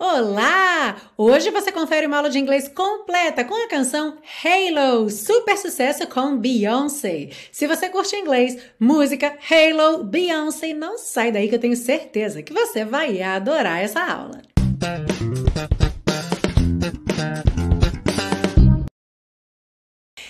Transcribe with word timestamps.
Olá! 0.00 0.94
Hoje 1.16 1.50
você 1.50 1.72
confere 1.72 2.06
uma 2.06 2.18
aula 2.18 2.30
de 2.30 2.38
inglês 2.38 2.68
completa 2.68 3.42
com 3.42 3.54
a 3.56 3.66
canção 3.66 4.16
Halo, 4.44 5.10
super 5.10 5.58
sucesso 5.58 6.06
com 6.06 6.36
Beyoncé. 6.38 7.30
Se 7.50 7.66
você 7.66 7.88
curte 7.88 8.14
inglês, 8.14 8.56
música, 8.78 9.36
Halo, 9.50 10.04
Beyoncé, 10.04 10.72
não 10.72 10.96
sai 10.98 11.32
daí 11.32 11.48
que 11.48 11.56
eu 11.56 11.58
tenho 11.58 11.74
certeza 11.74 12.44
que 12.44 12.52
você 12.52 12.84
vai 12.84 13.20
adorar 13.20 13.82
essa 13.82 14.00
aula. 14.00 14.40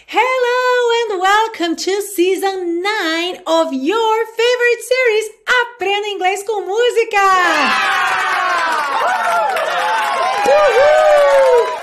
Hello 0.06 1.12
and 1.12 1.20
welcome 1.20 1.76
to 1.76 2.00
season 2.00 2.80
9 2.80 3.42
of 3.46 3.74
your 3.74 4.26
favorite 4.28 4.82
series 4.82 5.30
Aprenda 5.46 6.08
Inglês 6.08 6.42
com 6.42 6.62
Música! 6.62 8.37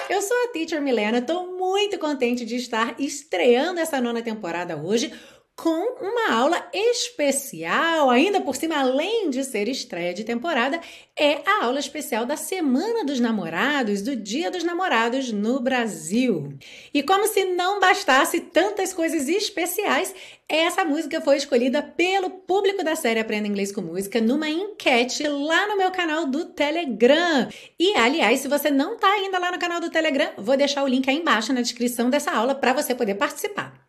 Eu 0.10 0.22
sou 0.22 0.38
a 0.46 0.48
Teacher 0.54 0.82
Milena, 0.82 1.18
estou 1.18 1.58
muito 1.58 1.98
contente 1.98 2.46
de 2.46 2.56
estar 2.56 2.96
estreando 3.00 3.80
essa 3.80 4.00
nona 4.00 4.22
temporada 4.22 4.78
hoje 4.78 5.12
com 5.56 5.96
uma 6.02 6.34
aula 6.34 6.70
especial, 6.74 8.10
ainda 8.10 8.42
por 8.42 8.58
cima, 8.58 8.78
além 8.78 9.30
de 9.30 9.42
ser 9.46 9.70
estreia 9.70 10.14
de 10.14 10.26
temporada, 10.26 10.82
é 11.16 11.40
a 11.46 11.64
aula 11.64 11.80
especial 11.80 12.26
da 12.26 12.36
Semana 12.36 13.06
dos 13.06 13.22
Namorados, 13.22 14.02
do 14.02 14.18
Dia 14.18 14.52
dos 14.52 14.66
Namorados 14.66 15.32
no 15.32 15.62
Brasil. 15.62 16.54
E 16.94 17.02
como 17.02 17.26
se 17.28 17.46
não 17.46 17.80
bastasse 17.80 18.42
tantas 18.42 18.94
coisas 18.94 19.30
especiais, 19.30 20.14
essa 20.48 20.84
música 20.84 21.22
foi 21.22 21.38
escolhida 21.38 21.82
pelo 21.82 22.30
público 22.30 22.84
da 22.84 22.96
série 22.96 23.22
Aprenda 23.22 23.48
Inglês 23.48 23.72
com 23.72 23.82
Música 23.82 24.20
numa 24.20 24.50
enquete 24.50 25.26
lá 25.26 25.68
no 25.68 25.78
meu 25.78 25.90
canal 25.90 26.26
do 26.26 26.46
Telegram. 26.46 27.48
E, 27.80 27.96
aliás, 27.96 28.42
se 28.42 28.50
você 28.50 28.70
não 28.70 28.96
está 28.96 29.08
ainda 29.08 29.40
lá 29.40 29.54
no 29.54 29.60
canal 29.60 29.80
do 29.80 29.90
Telegram, 29.90 30.32
vou 30.38 30.58
deixar 30.58 30.84
o 30.84 30.88
link 30.88 31.10
aí 31.10 31.16
embaixo 31.16 31.54
na 31.54 31.62
descrição 31.62 32.10
dessa 32.10 32.32
aula 32.32 32.54
para 32.54 32.74
você 32.74 32.94
poder 32.94 33.16
participar. 33.16 33.85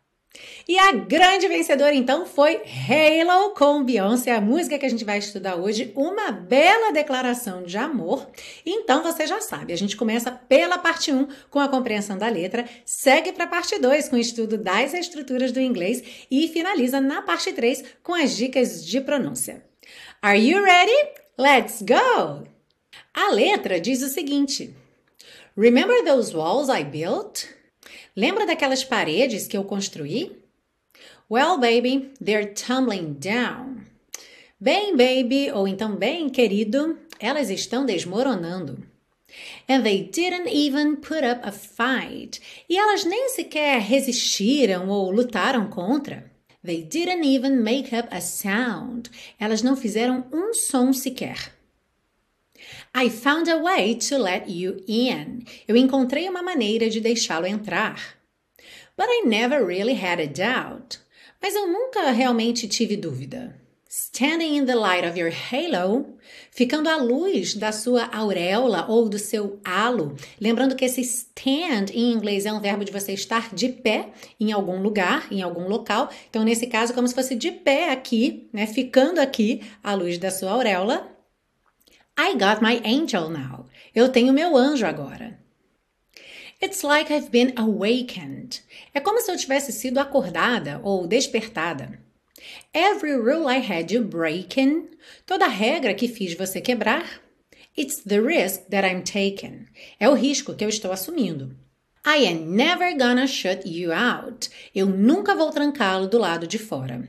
E 0.67 0.77
a 0.77 0.91
grande 0.91 1.47
vencedora 1.47 1.95
então 1.95 2.25
foi 2.25 2.61
Halo 2.87 3.51
com 3.51 3.83
Beyoncé, 3.83 4.31
a 4.31 4.41
música 4.41 4.77
que 4.77 4.85
a 4.85 4.89
gente 4.89 5.05
vai 5.05 5.17
estudar 5.17 5.55
hoje, 5.55 5.91
uma 5.95 6.31
bela 6.31 6.91
declaração 6.91 7.63
de 7.63 7.77
amor. 7.77 8.27
Então 8.65 9.01
você 9.01 9.25
já 9.25 9.39
sabe, 9.39 9.73
a 9.73 9.77
gente 9.77 9.95
começa 9.95 10.31
pela 10.31 10.77
parte 10.77 11.11
1 11.11 11.27
com 11.49 11.59
a 11.59 11.67
compreensão 11.67 12.17
da 12.17 12.27
letra, 12.27 12.65
segue 12.85 13.31
para 13.31 13.45
a 13.45 13.47
parte 13.47 13.79
2 13.79 14.09
com 14.09 14.15
o 14.15 14.19
estudo 14.19 14.57
das 14.57 14.93
estruturas 14.93 15.51
do 15.51 15.59
inglês 15.59 16.03
e 16.29 16.47
finaliza 16.47 16.99
na 16.99 17.21
parte 17.21 17.53
3 17.53 17.83
com 18.03 18.13
as 18.13 18.35
dicas 18.35 18.85
de 18.85 18.99
pronúncia. 19.01 19.63
Are 20.21 20.39
you 20.39 20.63
ready? 20.63 21.11
Let's 21.37 21.81
go! 21.81 22.47
A 23.13 23.31
letra 23.31 23.79
diz 23.79 24.01
o 24.01 24.09
seguinte: 24.09 24.75
Remember 25.55 26.03
those 26.03 26.35
walls 26.35 26.69
I 26.69 26.83
built? 26.83 27.56
Lembra 28.17 28.47
daquelas 28.47 28.83
paredes 28.83 29.45
que 29.45 29.55
eu 29.55 29.63
construí? 29.63 30.31
Well, 31.29 31.59
baby, 31.59 32.11
they're 32.19 32.51
tumbling 32.51 33.13
down. 33.13 33.85
Bem, 34.59 34.97
baby, 34.97 35.51
ou 35.51 35.67
então 35.67 35.95
bem, 35.95 36.27
querido, 36.27 36.97
elas 37.19 37.51
estão 37.51 37.85
desmoronando. 37.85 38.83
And 39.69 39.83
they 39.83 40.01
didn't 40.01 40.49
even 40.49 40.95
put 40.95 41.23
up 41.23 41.41
a 41.43 41.51
fight. 41.51 42.41
E 42.67 42.75
elas 42.75 43.05
nem 43.05 43.29
sequer 43.29 43.81
resistiram 43.81 44.89
ou 44.89 45.11
lutaram 45.11 45.69
contra. 45.69 46.25
They 46.65 46.81
didn't 46.81 47.23
even 47.23 47.57
make 47.61 47.95
up 47.95 48.09
a 48.09 48.19
sound. 48.19 49.11
Elas 49.39 49.61
não 49.61 49.77
fizeram 49.77 50.25
um 50.33 50.55
som 50.55 50.91
sequer. 50.91 51.53
I 52.95 53.09
found 53.09 53.49
a 53.49 53.57
way 53.57 53.95
to 53.95 54.17
let 54.17 54.49
you 54.49 54.83
in. 54.87 55.43
Eu 55.67 55.75
encontrei 55.75 56.27
uma 56.27 56.41
maneira 56.41 56.89
de 56.89 56.99
deixá-lo 56.99 57.45
entrar. 57.45 58.17
But 58.97 59.07
I 59.09 59.27
never 59.27 59.63
really 59.63 59.93
had 59.93 60.19
a 60.19 60.25
doubt. 60.25 60.99
Mas 61.41 61.55
eu 61.55 61.67
nunca 61.67 62.11
realmente 62.11 62.67
tive 62.67 62.97
dúvida. 62.97 63.55
Standing 63.89 64.57
in 64.57 64.65
the 64.65 64.75
light 64.75 65.07
of 65.07 65.17
your 65.17 65.31
halo, 65.31 66.17
ficando 66.51 66.89
à 66.89 66.97
luz 66.97 67.55
da 67.55 67.71
sua 67.71 68.05
auréola 68.13 68.85
ou 68.89 69.07
do 69.07 69.17
seu 69.17 69.59
halo. 69.63 70.15
Lembrando 70.41 70.75
que 70.75 70.83
esse 70.83 71.01
stand 71.01 71.93
em 71.93 72.11
inglês 72.11 72.45
é 72.45 72.51
um 72.51 72.59
verbo 72.59 72.83
de 72.83 72.91
você 72.91 73.13
estar 73.13 73.55
de 73.55 73.69
pé 73.69 74.09
em 74.39 74.51
algum 74.51 74.81
lugar, 74.81 75.27
em 75.31 75.41
algum 75.41 75.67
local. 75.69 76.09
Então, 76.29 76.43
nesse 76.43 76.67
caso, 76.67 76.93
como 76.93 77.07
se 77.07 77.15
fosse 77.15 77.33
de 77.33 77.49
pé 77.49 77.91
aqui, 77.91 78.49
né? 78.51 78.67
Ficando 78.67 79.19
aqui 79.19 79.61
à 79.81 79.93
luz 79.93 80.17
da 80.17 80.31
sua 80.31 80.51
auréola. 80.51 81.16
I 82.19 82.33
got 82.33 82.63
my 82.63 82.81
angel 82.83 83.29
now. 83.29 83.67
Eu 83.93 84.09
tenho 84.09 84.33
meu 84.33 84.57
anjo 84.57 84.87
agora. 84.87 85.37
It's 86.59 86.81
like 86.83 87.13
I've 87.13 87.29
been 87.29 87.53
awakened. 87.55 88.63
É 88.91 88.99
como 88.99 89.21
se 89.21 89.31
eu 89.31 89.37
tivesse 89.37 89.71
sido 89.71 89.99
acordada 89.99 90.81
ou 90.83 91.05
despertada. 91.05 91.99
Every 92.73 93.13
rule 93.13 93.47
I 93.47 93.59
had 93.59 93.91
you 93.91 94.03
breaking. 94.03 94.89
Toda 95.27 95.47
regra 95.47 95.93
que 95.93 96.07
fiz 96.07 96.33
você 96.33 96.59
quebrar. 96.59 97.21
It's 97.77 98.01
the 98.03 98.19
risk 98.19 98.69
that 98.71 98.87
I'm 98.87 99.03
taking. 99.03 99.67
É 99.99 100.09
o 100.09 100.15
risco 100.15 100.55
que 100.55 100.65
eu 100.65 100.69
estou 100.69 100.91
assumindo. 100.91 101.55
I 102.03 102.25
am 102.25 102.55
never 102.55 102.97
gonna 102.97 103.27
shut 103.27 103.67
you 103.67 103.91
out. 103.91 104.49
Eu 104.73 104.87
nunca 104.87 105.35
vou 105.35 105.51
trancá-lo 105.51 106.07
do 106.07 106.17
lado 106.17 106.47
de 106.47 106.57
fora. 106.57 107.07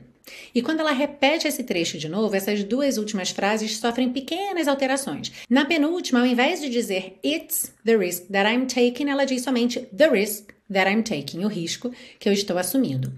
E 0.53 0.61
quando 0.61 0.79
ela 0.79 0.91
repete 0.91 1.47
esse 1.47 1.63
trecho 1.63 1.97
de 1.97 2.09
novo, 2.09 2.35
essas 2.35 2.63
duas 2.63 2.97
últimas 2.97 3.29
frases 3.29 3.77
sofrem 3.77 4.11
pequenas 4.11 4.67
alterações. 4.67 5.31
Na 5.49 5.65
penúltima, 5.65 6.19
ao 6.19 6.25
invés 6.25 6.61
de 6.61 6.69
dizer 6.69 7.17
It's 7.23 7.73
the 7.85 7.95
risk 7.95 8.27
that 8.31 8.49
I'm 8.49 8.65
taking, 8.65 9.09
ela 9.09 9.25
diz 9.25 9.43
somente 9.43 9.79
the 9.95 10.07
risk 10.07 10.58
that 10.71 10.89
I'm 10.89 11.03
taking, 11.03 11.43
o 11.43 11.47
risco 11.47 11.91
que 12.19 12.27
eu 12.27 12.33
estou 12.33 12.57
assumindo. 12.57 13.13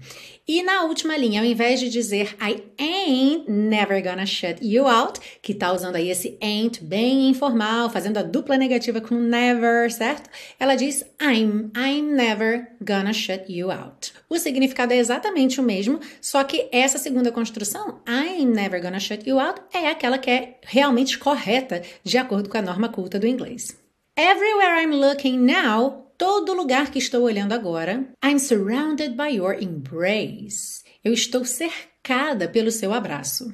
E 0.46 0.60
na 0.62 0.82
última 0.82 1.16
linha, 1.16 1.40
ao 1.40 1.46
invés 1.46 1.78
de 1.78 1.88
dizer 1.88 2.36
I 2.40 2.62
ain't 2.76 3.48
never 3.48 4.02
gonna 4.02 4.26
shut 4.26 4.58
you 4.60 4.88
out, 4.88 5.20
que 5.40 5.54
tá 5.54 5.72
usando 5.72 5.94
aí 5.94 6.10
esse 6.10 6.36
ain't 6.42 6.82
bem 6.82 7.30
informal, 7.30 7.88
fazendo 7.88 8.18
a 8.18 8.22
dupla 8.22 8.56
negativa 8.56 9.00
com 9.00 9.14
never, 9.14 9.92
certo? 9.92 10.28
Ela 10.58 10.74
diz 10.74 11.04
I'm, 11.20 11.70
I'm 11.76 12.12
never 12.12 12.66
gonna 12.80 13.12
shut 13.12 13.44
you 13.48 13.70
out. 13.70 14.12
O 14.28 14.36
significado 14.36 14.92
é 14.92 14.96
exatamente 14.96 15.60
o 15.60 15.64
mesmo, 15.64 16.00
só 16.20 16.42
que 16.42 16.68
essa 16.72 16.98
segunda 16.98 17.30
construção, 17.30 18.00
I'm 18.08 18.46
never 18.46 18.82
gonna 18.82 18.98
shut 18.98 19.28
you 19.28 19.38
out, 19.38 19.60
é 19.72 19.88
aquela 19.88 20.18
que 20.18 20.30
é 20.30 20.58
realmente 20.62 21.18
correta 21.18 21.82
de 22.02 22.18
acordo 22.18 22.48
com 22.48 22.58
a 22.58 22.62
norma 22.62 22.88
culta 22.88 23.18
do 23.18 23.28
inglês. 23.28 23.80
Everywhere 24.18 24.82
I'm 24.82 24.94
looking 24.94 25.38
now, 25.38 26.01
todo 26.16 26.54
lugar 26.54 26.90
que 26.90 26.98
estou 26.98 27.22
olhando 27.22 27.52
agora, 27.52 28.12
I'm 28.24 28.38
surrounded 28.38 29.16
by 29.16 29.36
your 29.36 29.60
embrace. 29.60 30.82
Eu 31.04 31.12
estou 31.12 31.44
cercada 31.44 32.48
pelo 32.48 32.70
seu 32.70 32.92
abraço. 32.92 33.50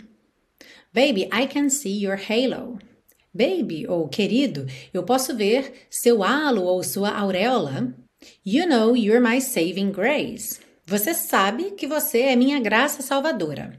Baby, 0.93 1.29
I 1.33 1.47
can 1.47 1.69
see 1.69 2.03
your 2.03 2.19
halo. 2.19 2.79
Baby, 3.33 3.87
ou 3.87 4.09
querido, 4.09 4.67
eu 4.93 5.03
posso 5.03 5.37
ver 5.37 5.87
seu 5.91 6.23
halo 6.23 6.63
ou 6.63 6.83
sua 6.83 7.11
auréola. 7.11 7.95
You 8.45 8.67
know 8.67 8.97
you're 8.97 9.21
my 9.21 9.41
saving 9.41 9.93
grace. 9.93 10.61
Você 10.85 11.15
sabe 11.15 11.73
que 11.73 11.87
você 11.87 12.21
é 12.21 12.37
minha 12.37 12.59
graça 12.59 13.03
salvadora. 13.03 13.79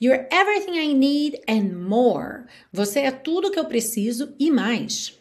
You're 0.00 0.26
everything 0.30 0.78
I 0.78 0.94
need 0.94 1.40
and 1.46 1.76
more. 1.76 2.46
Você 2.72 3.00
é 3.00 3.10
tudo 3.10 3.50
que 3.50 3.58
eu 3.58 3.66
preciso 3.66 4.34
e 4.38 4.50
mais. 4.50 5.19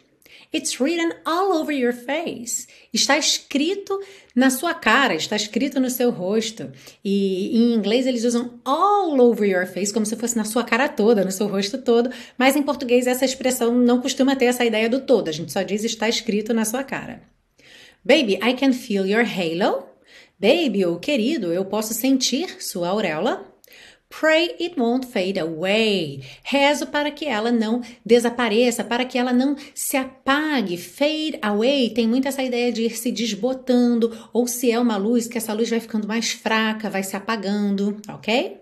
It's 0.51 0.81
written 0.81 1.11
all 1.25 1.51
over 1.51 1.71
your 1.71 1.93
face. 1.93 2.67
Está 2.91 3.19
escrito 3.19 3.99
na 4.35 4.49
sua 4.49 4.73
cara, 4.73 5.13
está 5.13 5.35
escrito 5.35 5.79
no 5.79 5.91
seu 5.91 6.09
rosto. 6.09 6.71
E 7.05 7.55
em 7.55 7.73
inglês 7.75 8.07
eles 8.07 8.23
usam 8.23 8.59
all 8.65 9.19
over 9.21 9.47
your 9.47 9.67
face, 9.67 9.93
como 9.93 10.07
se 10.07 10.15
fosse 10.15 10.35
na 10.35 10.43
sua 10.43 10.63
cara 10.63 10.89
toda, 10.89 11.23
no 11.23 11.31
seu 11.31 11.47
rosto 11.47 11.77
todo. 11.77 12.09
Mas 12.35 12.55
em 12.55 12.63
português 12.63 13.05
essa 13.05 13.25
expressão 13.25 13.75
não 13.75 14.01
costuma 14.01 14.35
ter 14.35 14.45
essa 14.45 14.65
ideia 14.65 14.89
do 14.89 15.01
todo. 15.01 15.27
A 15.27 15.31
gente 15.31 15.51
só 15.51 15.61
diz 15.61 15.83
está 15.83 16.09
escrito 16.09 16.51
na 16.51 16.65
sua 16.65 16.83
cara. 16.83 17.21
Baby, 18.03 18.39
I 18.41 18.55
can 18.55 18.73
feel 18.73 19.05
your 19.05 19.25
halo. 19.25 19.83
Baby, 20.39 20.83
ou 20.85 20.97
querido, 20.97 21.53
eu 21.53 21.65
posso 21.65 21.93
sentir 21.93 22.63
sua 22.63 22.89
auréola. 22.89 23.48
Pray 24.09 24.55
it 24.59 24.73
won't 24.75 25.05
fade 25.05 25.39
away. 25.39 26.23
Rezo 26.43 26.87
para 26.87 27.11
que 27.11 27.25
ela 27.25 27.51
não 27.51 27.81
desapareça, 28.03 28.83
para 28.83 29.05
que 29.05 29.17
ela 29.17 29.31
não 29.31 29.55
se 29.75 29.95
apague. 29.95 30.77
Fade 30.77 31.37
away 31.41 31.91
tem 31.91 32.07
muito 32.07 32.27
essa 32.27 32.41
ideia 32.41 32.71
de 32.71 32.83
ir 32.83 32.97
se 32.97 33.11
desbotando, 33.11 34.11
ou 34.33 34.47
se 34.47 34.71
é 34.71 34.79
uma 34.79 34.97
luz, 34.97 35.27
que 35.27 35.37
essa 35.37 35.53
luz 35.53 35.69
vai 35.69 35.79
ficando 35.79 36.07
mais 36.07 36.31
fraca, 36.31 36.89
vai 36.89 37.03
se 37.03 37.15
apagando, 37.15 38.01
ok? 38.09 38.59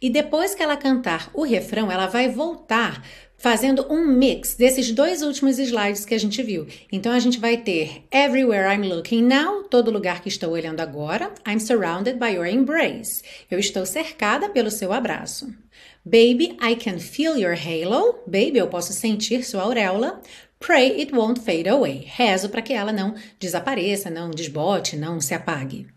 E 0.00 0.10
depois 0.10 0.52
que 0.52 0.62
ela 0.62 0.76
cantar 0.76 1.30
o 1.32 1.44
refrão, 1.44 1.90
ela 1.90 2.08
vai 2.08 2.28
voltar 2.28 3.06
fazendo 3.42 3.84
um 3.90 4.06
mix 4.06 4.54
desses 4.54 4.92
dois 4.92 5.20
últimos 5.20 5.58
slides 5.58 6.04
que 6.04 6.14
a 6.14 6.18
gente 6.18 6.40
viu. 6.44 6.64
Então 6.92 7.12
a 7.12 7.18
gente 7.18 7.40
vai 7.40 7.56
ter 7.56 8.04
Everywhere 8.12 8.72
I'm 8.72 8.88
looking 8.88 9.22
now, 9.22 9.64
todo 9.64 9.90
lugar 9.90 10.22
que 10.22 10.28
estou 10.28 10.52
olhando 10.52 10.78
agora. 10.78 11.34
I'm 11.44 11.58
surrounded 11.58 12.20
by 12.20 12.36
your 12.36 12.46
embrace. 12.46 13.20
Eu 13.50 13.58
estou 13.58 13.84
cercada 13.84 14.48
pelo 14.48 14.70
seu 14.70 14.92
abraço. 14.92 15.52
Baby, 16.04 16.56
I 16.62 16.76
can 16.76 17.00
feel 17.00 17.36
your 17.36 17.56
halo. 17.56 18.20
Baby, 18.28 18.58
eu 18.58 18.68
posso 18.68 18.92
sentir 18.92 19.44
sua 19.44 19.62
auréola. 19.62 20.20
Pray 20.60 21.00
it 21.00 21.12
won't 21.12 21.40
fade 21.40 21.68
away. 21.68 22.04
Rezo 22.06 22.48
para 22.48 22.62
que 22.62 22.72
ela 22.72 22.92
não 22.92 23.16
desapareça, 23.40 24.08
não 24.08 24.30
desbote, 24.30 24.96
não 24.96 25.20
se 25.20 25.34
apague. 25.34 25.88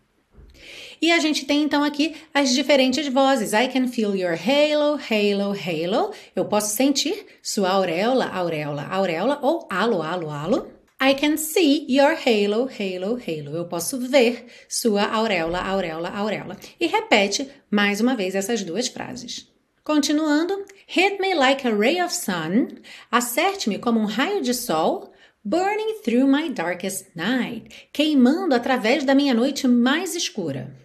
E 1.05 1.11
a 1.11 1.19
gente 1.19 1.45
tem 1.45 1.61
então 1.61 1.83
aqui 1.83 2.15
as 2.33 2.51
diferentes 2.51 3.07
vozes. 3.07 3.53
I 3.53 3.67
can 3.67 3.87
feel 3.87 4.15
your 4.15 4.33
halo, 4.33 4.99
halo, 4.99 5.53
halo. 5.53 6.11
Eu 6.35 6.45
posso 6.45 6.75
sentir 6.75 7.27
sua 7.43 7.69
auréola, 7.69 8.25
auréola, 8.25 8.87
auréola 8.87 9.39
ou 9.43 9.67
halo, 9.69 10.01
halo, 10.01 10.31
halo. 10.31 10.67
I 10.99 11.13
can 11.13 11.37
see 11.37 11.85
your 11.87 12.15
halo, 12.15 12.67
halo, 12.67 13.19
halo. 13.19 13.55
Eu 13.55 13.65
posso 13.65 13.99
ver 13.99 14.47
sua 14.67 15.03
auréola, 15.03 15.59
auréola, 15.59 16.09
auréola. 16.09 16.57
E 16.79 16.87
repete 16.87 17.51
mais 17.69 18.01
uma 18.01 18.15
vez 18.15 18.33
essas 18.33 18.63
duas 18.63 18.87
frases. 18.87 19.47
Continuando, 19.83 20.65
hit 20.87 21.21
me 21.21 21.35
like 21.35 21.67
a 21.67 21.71
ray 21.71 22.01
of 22.01 22.11
sun, 22.11 22.79
acerte-me 23.11 23.77
como 23.77 23.99
um 23.99 24.05
raio 24.05 24.41
de 24.41 24.55
sol, 24.55 25.13
burning 25.43 25.99
through 26.03 26.25
my 26.27 26.49
darkest 26.49 27.15
night, 27.15 27.89
queimando 27.93 28.55
através 28.55 29.03
da 29.03 29.13
minha 29.13 29.35
noite 29.35 29.67
mais 29.67 30.15
escura. 30.15 30.83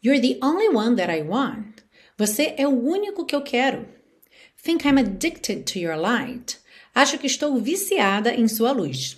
You're 0.00 0.20
the 0.20 0.38
only 0.40 0.68
one 0.68 0.96
that 0.96 1.10
I 1.10 1.22
want. 1.22 1.82
Você 2.16 2.54
é 2.56 2.66
o 2.66 2.70
único 2.70 3.24
que 3.24 3.34
eu 3.34 3.42
quero. 3.42 3.86
Think 4.62 4.86
I'm 4.86 4.98
addicted 4.98 5.64
to 5.72 5.78
your 5.78 5.96
light. 5.96 6.58
Acho 6.94 7.18
que 7.18 7.26
estou 7.26 7.56
viciada 7.58 8.34
em 8.34 8.48
sua 8.48 8.72
luz. 8.72 9.16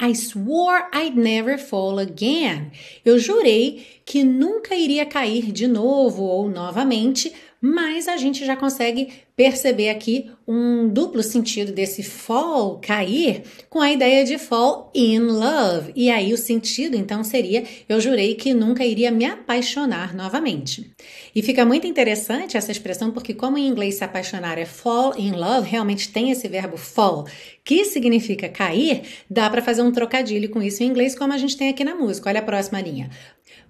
I 0.00 0.14
swore 0.14 0.84
I'd 0.92 1.16
never 1.16 1.58
fall 1.58 1.98
again. 1.98 2.70
Eu 3.04 3.18
jurei 3.18 4.00
que 4.04 4.22
nunca 4.22 4.76
iria 4.76 5.04
cair 5.04 5.50
de 5.50 5.66
novo 5.66 6.22
ou 6.22 6.48
novamente 6.48 7.32
mas 7.60 8.08
a 8.08 8.16
gente 8.16 8.44
já 8.44 8.56
consegue 8.56 9.08
perceber 9.36 9.88
aqui 9.88 10.30
um 10.46 10.88
duplo 10.88 11.22
sentido 11.22 11.70
desse 11.70 12.02
fall, 12.02 12.80
cair, 12.80 13.42
com 13.70 13.80
a 13.80 13.92
ideia 13.92 14.24
de 14.24 14.36
fall 14.36 14.90
in 14.94 15.20
love. 15.20 15.92
E 15.94 16.10
aí 16.10 16.32
o 16.32 16.36
sentido 16.36 16.96
então 16.96 17.22
seria: 17.22 17.64
eu 17.88 18.00
jurei 18.00 18.34
que 18.34 18.52
nunca 18.54 18.84
iria 18.84 19.10
me 19.10 19.24
apaixonar 19.24 20.14
novamente. 20.14 20.92
E 21.34 21.42
fica 21.42 21.64
muito 21.64 21.86
interessante 21.86 22.56
essa 22.56 22.72
expressão 22.72 23.10
porque, 23.12 23.34
como 23.34 23.58
em 23.58 23.68
inglês 23.68 23.96
se 23.96 24.04
apaixonar 24.04 24.58
é 24.58 24.64
fall 24.64 25.14
in 25.16 25.32
love, 25.32 25.68
realmente 25.68 26.10
tem 26.10 26.30
esse 26.30 26.48
verbo 26.48 26.76
fall, 26.76 27.26
que 27.64 27.84
significa 27.84 28.48
cair, 28.48 29.02
dá 29.30 29.48
para 29.48 29.62
fazer 29.62 29.82
um 29.82 29.92
trocadilho 29.92 30.48
com 30.50 30.62
isso 30.62 30.82
em 30.82 30.86
inglês, 30.86 31.14
como 31.14 31.32
a 31.32 31.38
gente 31.38 31.56
tem 31.56 31.68
aqui 31.68 31.84
na 31.84 31.94
música. 31.94 32.28
Olha 32.28 32.40
a 32.40 32.42
próxima 32.42 32.80
linha. 32.80 33.10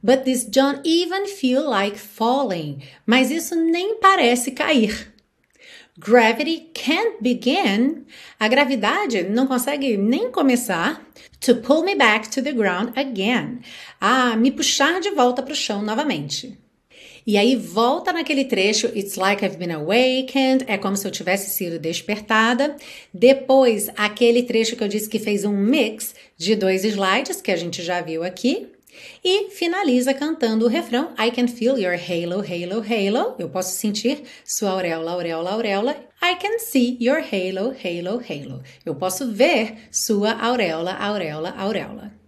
But 0.03 0.25
this 0.25 0.45
don't 0.45 0.81
even 0.85 1.27
feel 1.27 1.69
like 1.69 1.99
falling. 1.99 2.83
Mas 3.07 3.31
isso 3.31 3.55
nem 3.55 3.99
parece 4.01 4.53
cair. 4.53 5.13
Gravity 5.99 6.71
can't 6.75 7.21
begin. 7.21 8.05
A 8.39 8.47
gravidade 8.47 9.25
não 9.25 9.49
consegue 9.49 9.97
nem 9.97 10.31
começar. 10.31 11.05
To 11.41 11.57
pull 11.57 11.83
me 11.83 11.97
back 11.97 12.29
to 12.31 12.43
the 12.43 12.53
ground 12.53 12.93
again. 12.97 13.61
A 14.01 14.37
me 14.37 14.53
puxar 14.53 15.01
de 15.01 15.11
volta 15.11 15.43
para 15.43 15.53
o 15.53 15.57
chão 15.57 15.83
novamente. 15.83 16.57
E 17.27 17.37
aí 17.37 17.57
volta 17.57 18.13
naquele 18.13 18.45
trecho, 18.45 18.87
It's 18.97 19.17
like 19.17 19.45
I've 19.45 19.59
been 19.59 19.73
awakened, 19.73 20.65
é 20.67 20.79
como 20.79 20.97
se 20.97 21.07
eu 21.07 21.11
tivesse 21.11 21.51
sido 21.51 21.79
despertada. 21.79 22.75
Depois, 23.13 23.91
aquele 23.97 24.45
trecho 24.45 24.77
que 24.77 24.83
eu 24.83 24.89
disse 24.89 25.11
que 25.11 25.19
fez 25.19 25.45
um 25.45 25.53
mix 25.53 26.15
de 26.39 26.55
dois 26.55 26.85
slides, 26.85 27.43
que 27.43 27.51
a 27.51 27.57
gente 27.57 27.83
já 27.83 28.01
viu 28.01 28.25
aqui. 28.25 28.69
E 29.25 29.51
finaliza 29.51 30.15
cantando 30.15 30.67
o 30.67 30.69
refrão 30.69 31.13
I 31.19 31.31
can 31.31 31.49
feel 31.49 31.79
your 31.79 31.95
halo, 31.95 32.41
halo, 32.41 32.83
halo. 32.83 33.35
Eu 33.39 33.49
posso 33.49 33.75
sentir 33.77 34.23
sua 34.45 34.71
auréola, 34.71 35.13
auréola, 35.13 35.51
auréola. 35.51 35.97
I 36.23 36.37
can 36.37 36.59
see 36.59 36.97
your 37.01 37.19
halo, 37.19 37.75
halo, 37.83 38.23
halo. 38.29 38.63
Eu 38.85 38.95
posso 38.95 39.31
ver 39.33 39.89
sua 39.91 40.33
auréola, 40.33 40.93
auréola, 40.93 41.55
auréola. 41.57 42.19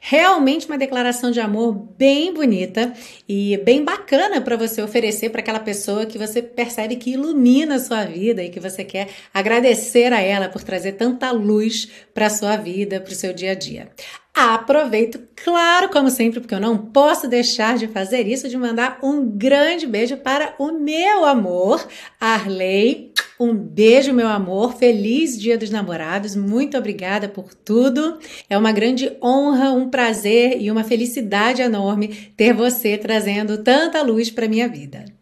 Realmente 0.00 0.66
uma 0.66 0.78
declaração 0.78 1.30
de 1.30 1.40
amor 1.40 1.72
bem 1.98 2.32
bonita 2.32 2.92
e 3.28 3.56
bem 3.58 3.84
bacana 3.84 4.40
para 4.40 4.56
você 4.56 4.80
oferecer 4.80 5.30
para 5.30 5.40
aquela 5.40 5.60
pessoa 5.60 6.06
que 6.06 6.18
você 6.18 6.40
percebe 6.40 6.96
que 6.96 7.10
ilumina 7.10 7.76
a 7.76 7.80
sua 7.80 8.04
vida 8.04 8.42
e 8.42 8.48
que 8.48 8.60
você 8.60 8.84
quer 8.84 9.08
agradecer 9.32 10.12
a 10.12 10.20
ela 10.20 10.48
por 10.48 10.62
trazer 10.62 10.92
tanta 10.92 11.30
luz 11.30 11.88
para 12.14 12.26
a 12.26 12.30
sua 12.30 12.56
vida, 12.56 13.00
para 13.00 13.12
o 13.12 13.16
seu 13.16 13.32
dia 13.32 13.52
a 13.52 13.54
dia. 13.54 13.90
Aproveito, 14.40 15.18
claro, 15.34 15.88
como 15.88 16.08
sempre, 16.10 16.38
porque 16.38 16.54
eu 16.54 16.60
não 16.60 16.78
posso 16.78 17.26
deixar 17.26 17.76
de 17.76 17.88
fazer 17.88 18.24
isso, 18.24 18.48
de 18.48 18.56
mandar 18.56 19.00
um 19.02 19.28
grande 19.28 19.84
beijo 19.84 20.16
para 20.18 20.54
o 20.60 20.70
meu 20.70 21.24
amor, 21.24 21.84
Arley. 22.20 23.12
Um 23.40 23.52
beijo, 23.52 24.12
meu 24.12 24.28
amor. 24.28 24.76
Feliz 24.76 25.36
Dia 25.36 25.58
dos 25.58 25.70
Namorados. 25.70 26.36
Muito 26.36 26.78
obrigada 26.78 27.28
por 27.28 27.52
tudo. 27.52 28.18
É 28.48 28.56
uma 28.56 28.70
grande 28.70 29.10
honra, 29.20 29.72
um 29.72 29.90
prazer 29.90 30.60
e 30.60 30.70
uma 30.70 30.84
felicidade 30.84 31.60
enorme 31.60 32.32
ter 32.36 32.52
você 32.52 32.96
trazendo 32.96 33.58
tanta 33.64 34.02
luz 34.02 34.30
para 34.30 34.46
minha 34.46 34.68
vida. 34.68 35.17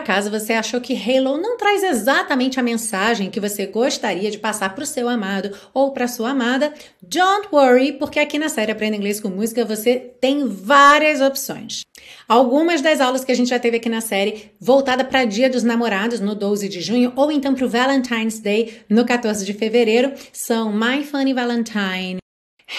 Acaso 0.00 0.30
você 0.30 0.54
achou 0.54 0.80
que 0.80 0.94
Halo 0.94 1.36
não 1.36 1.56
traz 1.56 1.82
exatamente 1.82 2.58
a 2.58 2.62
mensagem 2.62 3.30
que 3.30 3.38
você 3.38 3.66
gostaria 3.66 4.30
de 4.30 4.38
passar 4.38 4.74
para 4.74 4.82
o 4.82 4.86
seu 4.86 5.08
amado 5.08 5.54
ou 5.72 5.92
para 5.92 6.08
sua 6.08 6.30
amada, 6.30 6.72
don't 7.02 7.48
worry, 7.52 7.92
porque 7.92 8.18
aqui 8.18 8.38
na 8.38 8.48
série 8.48 8.72
Aprenda 8.72 8.96
Inglês 8.96 9.20
com 9.20 9.28
Música 9.28 9.64
você 9.64 9.96
tem 10.20 10.46
várias 10.46 11.20
opções. 11.20 11.82
Algumas 12.26 12.80
das 12.80 13.00
aulas 13.00 13.24
que 13.24 13.32
a 13.32 13.36
gente 13.36 13.50
já 13.50 13.58
teve 13.58 13.76
aqui 13.76 13.88
na 13.88 14.00
série, 14.00 14.50
voltada 14.58 15.04
para 15.04 15.24
Dia 15.24 15.50
dos 15.50 15.62
Namorados 15.62 16.20
no 16.20 16.34
12 16.34 16.68
de 16.68 16.80
junho 16.80 17.12
ou 17.14 17.30
então 17.30 17.54
para 17.54 17.66
o 17.66 17.68
Valentine's 17.68 18.40
Day 18.40 18.80
no 18.88 19.04
14 19.04 19.44
de 19.44 19.52
fevereiro, 19.52 20.12
são 20.32 20.72
My 20.72 21.04
Funny 21.04 21.34
Valentine, 21.34 22.19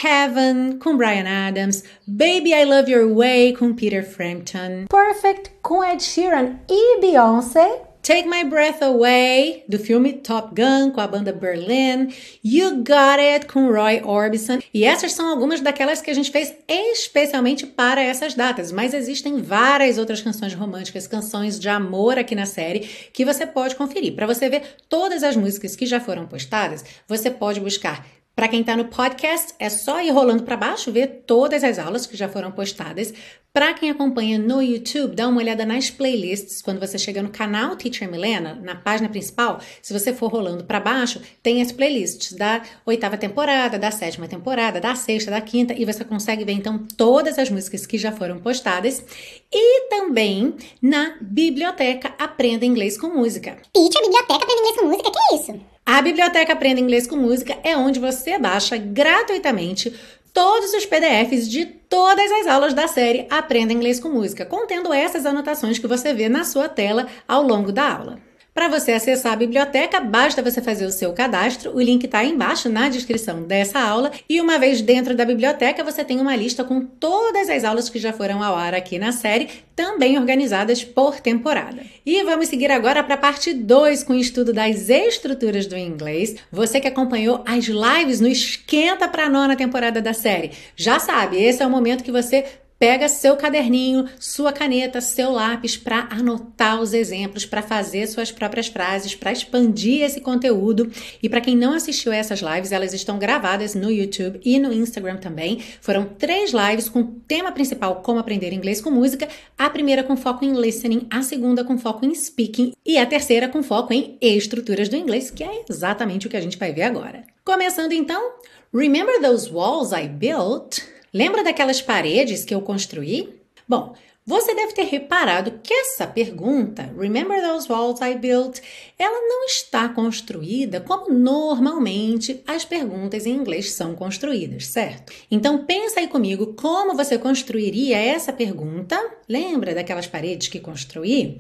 Heaven 0.04 0.78
com 0.80 0.96
Brian 0.96 1.26
Adams, 1.28 1.84
Baby 2.08 2.54
I 2.54 2.64
Love 2.64 2.90
Your 2.90 3.14
Way 3.14 3.54
com 3.54 3.74
Peter 3.74 4.04
Frampton, 4.04 4.86
Perfect 4.90 5.52
com 5.62 5.84
Ed 5.84 6.02
Sheeran 6.02 6.56
e 6.70 7.02
Beyoncé, 7.02 7.82
Take 8.02 8.28
My 8.28 8.44
Breath 8.44 8.82
Away, 8.82 9.64
do 9.68 9.78
filme 9.78 10.14
Top 10.14 10.56
Gun, 10.56 10.90
com 10.90 11.02
a 11.02 11.08
banda 11.08 11.32
Berlin, 11.32 12.12
You 12.44 12.78
Got 12.78 13.20
It, 13.20 13.46
com 13.46 13.72
Roy 13.72 14.02
Orbison. 14.04 14.58
E 14.74 14.84
essas 14.84 15.12
são 15.12 15.30
algumas 15.30 15.62
daquelas 15.62 16.02
que 16.02 16.10
a 16.10 16.14
gente 16.16 16.32
fez 16.32 16.52
especialmente 16.68 17.68
para 17.68 18.02
essas 18.02 18.34
datas, 18.34 18.72
mas 18.72 18.96
existem 18.96 19.42
várias 19.44 20.00
outras 20.00 20.20
canções 20.20 20.56
românticas, 20.56 21.06
canções 21.06 21.60
de 21.60 21.70
amor 21.70 22.18
aqui 22.18 22.34
na 22.34 22.48
série, 22.48 22.80
que 23.14 23.24
você 23.24 23.46
pode 23.46 23.76
conferir. 23.76 24.16
Para 24.16 24.26
você 24.26 24.50
ver 24.50 24.64
todas 24.90 25.22
as 25.22 25.36
músicas 25.36 25.76
que 25.76 25.86
já 25.86 26.00
foram 26.00 26.26
postadas, 26.26 26.84
você 27.08 27.30
pode 27.30 27.60
buscar 27.60 28.04
para 28.36 28.48
quem 28.48 28.62
está 28.62 28.78
no 28.78 28.86
podcast, 28.86 29.54
é 29.60 29.70
só 29.70 30.02
ir 30.02 30.10
rolando 30.10 30.44
para 30.44 30.56
baixo, 30.56 30.92
ver 30.92 31.24
todas 31.28 31.64
as 31.64 31.78
aulas 31.78 32.08
que 32.08 32.16
já 32.16 32.30
foram 32.30 32.52
postadas. 32.52 33.14
Para 33.54 33.74
quem 33.74 33.92
acompanha 33.92 34.40
no 34.40 34.62
YouTube, 34.62 35.14
dá 35.14 35.28
uma 35.28 35.42
olhada 35.42 35.66
nas 35.66 35.92
playlists. 35.92 36.62
Quando 36.62 36.80
você 36.80 36.98
chega 36.98 37.22
no 37.22 37.30
canal 37.30 37.76
Teacher 37.76 38.10
Milena, 38.10 38.58
na 38.64 38.74
página 38.74 39.10
principal, 39.10 39.60
se 39.82 39.92
você 39.92 40.14
for 40.14 40.32
rolando 40.32 40.64
para 40.64 40.80
baixo, 40.80 41.22
tem 41.44 41.62
as 41.62 41.74
playlists 41.74 42.32
da 42.32 42.62
oitava 42.86 43.18
temporada, 43.18 43.78
da 43.78 43.92
sétima 43.92 44.30
temporada, 44.30 44.80
da 44.80 44.96
sexta, 44.96 45.30
da 45.30 45.42
quinta, 45.42 45.74
e 45.74 45.84
você 45.84 46.06
consegue 46.06 46.46
ver 46.46 46.54
então 46.54 46.88
todas 46.96 47.38
as 47.38 47.50
músicas 47.50 47.86
que 47.86 47.98
já 47.98 48.14
foram 48.14 48.40
postadas. 48.40 49.04
E 49.52 49.90
também 49.90 50.56
na 50.82 51.18
biblioteca 51.20 52.16
Aprenda 52.18 52.66
Inglês 52.66 52.98
com 52.98 53.08
Música. 53.08 53.58
Teacher, 53.74 54.02
biblioteca 54.02 54.36
Aprenda 54.36 54.60
Inglês 54.62 54.78
com 54.78 54.86
Música, 54.86 55.12
que 55.12 55.20
é 55.20 55.36
isso? 55.36 55.72
A 56.02 56.04
Biblioteca 56.04 56.54
Aprenda 56.54 56.80
Inglês 56.80 57.06
com 57.06 57.16
Música 57.16 57.56
é 57.64 57.78
onde 57.78 58.00
você 58.00 58.40
baixa 58.40 58.76
gratuitamente 58.76 59.94
todos 60.34 60.74
os 60.74 60.84
PDFs 60.84 61.48
de 61.48 61.64
todas 61.64 62.32
as 62.32 62.48
aulas 62.48 62.74
da 62.74 62.88
série 62.88 63.28
Aprenda 63.30 63.72
Inglês 63.72 64.00
com 64.00 64.10
Música, 64.10 64.44
contendo 64.44 64.92
essas 64.92 65.28
anotações 65.28 65.78
que 65.78 65.86
você 65.86 66.12
vê 66.12 66.28
na 66.28 66.44
sua 66.44 66.68
tela 66.68 67.06
ao 67.28 67.44
longo 67.44 67.72
da 67.72 67.88
aula. 67.88 68.31
Para 68.54 68.68
você 68.68 68.92
acessar 68.92 69.32
a 69.32 69.38
biblioteca, 69.38 70.02
basta 70.02 70.42
você 70.42 70.62
fazer 70.62 70.86
o 70.86 70.92
seu 70.92 71.14
cadastro. 71.14 71.74
O 71.74 71.82
link 71.82 72.04
está 72.04 72.20
aí 72.20 72.32
embaixo 72.32 72.68
na 72.68 72.90
descrição 72.90 73.44
dessa 73.44 73.80
aula. 73.80 74.12
E 74.28 74.42
uma 74.42 74.60
vez 74.60 74.82
dentro 74.82 75.16
da 75.16 75.24
biblioteca, 75.24 75.86
você 75.86 76.04
tem 76.04 76.20
uma 76.20 76.36
lista 76.36 76.62
com 76.62 76.82
todas 76.82 77.50
as 77.50 77.64
aulas 77.64 77.90
que 77.90 77.98
já 77.98 78.12
foram 78.12 78.44
ao 78.44 78.58
ar 78.58 78.76
aqui 78.76 79.00
na 79.00 79.14
série, 79.14 79.48
também 79.74 80.20
organizadas 80.20 80.84
por 80.84 81.22
temporada. 81.22 81.82
E 82.06 82.22
vamos 82.24 82.50
seguir 82.50 82.72
agora 82.72 83.02
para 83.02 83.16
a 83.16 83.18
parte 83.18 83.54
2 83.54 84.04
com 84.04 84.14
o 84.14 84.20
estudo 84.20 84.52
das 84.52 84.90
estruturas 84.90 85.66
do 85.66 85.78
inglês. 85.78 86.36
Você 86.52 86.82
que 86.82 86.90
acompanhou 86.90 87.42
as 87.48 87.66
lives 87.66 88.20
no 88.20 88.28
Esquenta 88.28 89.08
para 89.08 89.28
a 89.28 89.30
nona 89.30 89.56
temporada 89.56 90.02
da 90.02 90.14
série, 90.14 90.52
já 90.76 91.00
sabe, 91.00 91.42
esse 91.42 91.64
é 91.64 91.66
o 91.66 91.70
momento 91.70 92.04
que 92.04 92.12
você 92.12 92.44
pega 92.82 93.08
seu 93.08 93.38
caderninho, 93.38 94.08
sua 94.20 94.52
caneta, 94.52 95.00
seu 95.02 95.30
lápis 95.30 95.78
para 95.78 96.08
anotar 96.10 96.82
os 96.82 96.96
exemplos, 96.96 97.46
para 97.46 97.62
fazer 97.62 98.08
suas 98.08 98.32
próprias 98.32 98.70
frases, 98.70 99.14
para 99.14 99.32
expandir 99.32 100.02
esse 100.02 100.20
conteúdo. 100.20 100.92
E 101.22 101.30
para 101.30 101.42
quem 101.42 101.56
não 101.56 101.76
assistiu 101.76 102.12
a 102.12 102.16
essas 102.16 102.40
lives, 102.40 102.72
elas 102.72 102.92
estão 102.92 103.20
gravadas 103.20 103.76
no 103.76 103.92
YouTube 103.92 104.42
e 104.44 104.58
no 104.58 104.74
Instagram 104.74 105.18
também. 105.18 105.60
Foram 105.80 106.06
três 106.06 106.54
lives 106.54 106.90
com 106.90 107.04
tema 107.04 107.52
principal 107.52 107.98
como 107.98 108.18
aprender 108.18 108.52
inglês 108.52 108.82
com 108.82 108.90
música, 108.90 109.30
a 109.56 109.70
primeira 109.70 110.02
com 110.02 110.18
foco 110.18 110.44
em 110.44 110.60
listening, 110.60 111.06
a 111.12 111.22
segunda 111.22 111.64
com 111.64 111.78
foco 111.78 112.04
em 112.04 112.16
speaking 112.16 112.74
e 112.84 112.98
a 112.98 113.06
terceira 113.06 113.48
com 113.48 113.62
foco 113.62 113.94
em 113.94 114.18
estruturas 114.20 114.90
do 114.90 114.96
inglês, 114.96 115.30
que 115.30 115.44
é 115.44 115.66
exatamente 115.70 116.26
o 116.26 116.30
que 116.32 116.38
a 116.38 116.42
gente 116.42 116.58
vai 116.58 116.74
ver 116.74 116.82
agora. 116.82 117.26
Começando 117.46 117.92
então, 117.92 118.38
remember 118.74 119.22
those 119.22 119.52
walls 119.52 119.92
I 119.92 120.08
built? 120.08 120.82
Lembra 121.14 121.44
daquelas 121.44 121.82
paredes 121.82 122.46
que 122.46 122.54
eu 122.54 122.62
construí? 122.62 123.42
Bom, 123.68 123.94
você 124.24 124.54
deve 124.54 124.74
ter 124.74 124.84
reparado 124.84 125.60
que 125.64 125.74
essa 125.74 126.06
pergunta, 126.06 126.94
Remember 126.98 127.42
those 127.42 127.70
walls 127.70 128.00
I 128.02 128.16
built, 128.16 128.60
ela 128.98 129.20
não 129.28 129.46
está 129.46 129.90
construída 129.90 130.80
como 130.80 131.12
normalmente 131.12 132.42
as 132.46 132.64
perguntas 132.64 133.26
em 133.26 133.32
inglês 133.32 133.72
são 133.72 133.96
construídas, 133.96 134.68
certo? 134.68 135.12
Então 135.30 135.66
pensa 135.66 136.00
aí 136.00 136.08
comigo 136.08 136.54
como 136.54 136.96
você 136.96 137.18
construiria 137.18 137.98
essa 137.98 138.32
pergunta. 138.32 138.98
Lembra 139.28 139.74
daquelas 139.74 140.06
paredes 140.06 140.48
que 140.48 140.60
construí? 140.60 141.40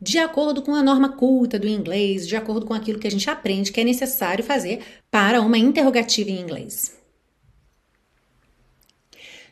De 0.00 0.18
acordo 0.18 0.62
com 0.62 0.74
a 0.74 0.82
norma 0.82 1.16
culta 1.16 1.58
do 1.58 1.66
inglês, 1.66 2.28
de 2.28 2.36
acordo 2.36 2.66
com 2.66 2.74
aquilo 2.74 3.00
que 3.00 3.08
a 3.08 3.10
gente 3.10 3.28
aprende 3.28 3.72
que 3.72 3.80
é 3.80 3.84
necessário 3.84 4.44
fazer 4.44 4.80
para 5.10 5.40
uma 5.40 5.58
interrogativa 5.58 6.30
em 6.30 6.40
inglês. 6.40 6.97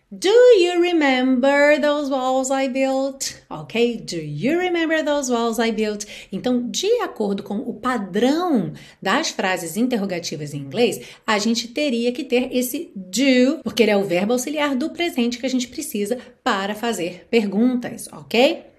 Do 0.09 0.29
you 0.29 0.81
remember 0.81 1.81
those 1.81 2.09
walls 2.09 2.49
I 2.53 2.69
built? 2.69 3.43
Ok? 3.51 3.97
Do 4.07 4.17
you 4.17 4.57
remember 4.57 5.05
those 5.05 5.29
walls 5.29 5.59
I 5.59 5.73
built? 5.73 6.07
Então, 6.31 6.71
de 6.71 6.87
acordo 7.01 7.43
com 7.43 7.57
o 7.57 7.75
padrão 7.75 8.73
das 9.03 9.31
frases 9.31 9.77
interrogativas 9.77 10.55
em 10.55 10.59
inglês, 10.59 11.01
a 11.27 11.41
gente 11.41 11.67
teria 11.67 12.13
que 12.13 12.23
ter 12.23 12.57
esse 12.57 12.93
do, 12.95 13.59
porque 13.65 13.83
ele 13.83 13.91
é 13.91 13.97
o 13.97 14.05
verbo 14.05 14.33
auxiliar 14.33 14.77
do 14.77 14.91
presente 14.91 15.39
que 15.39 15.47
a 15.47 15.51
gente 15.51 15.67
precisa 15.67 16.19
para 16.45 16.77
fazer 16.77 17.27
perguntas, 17.29 18.09
ok? 18.13 18.76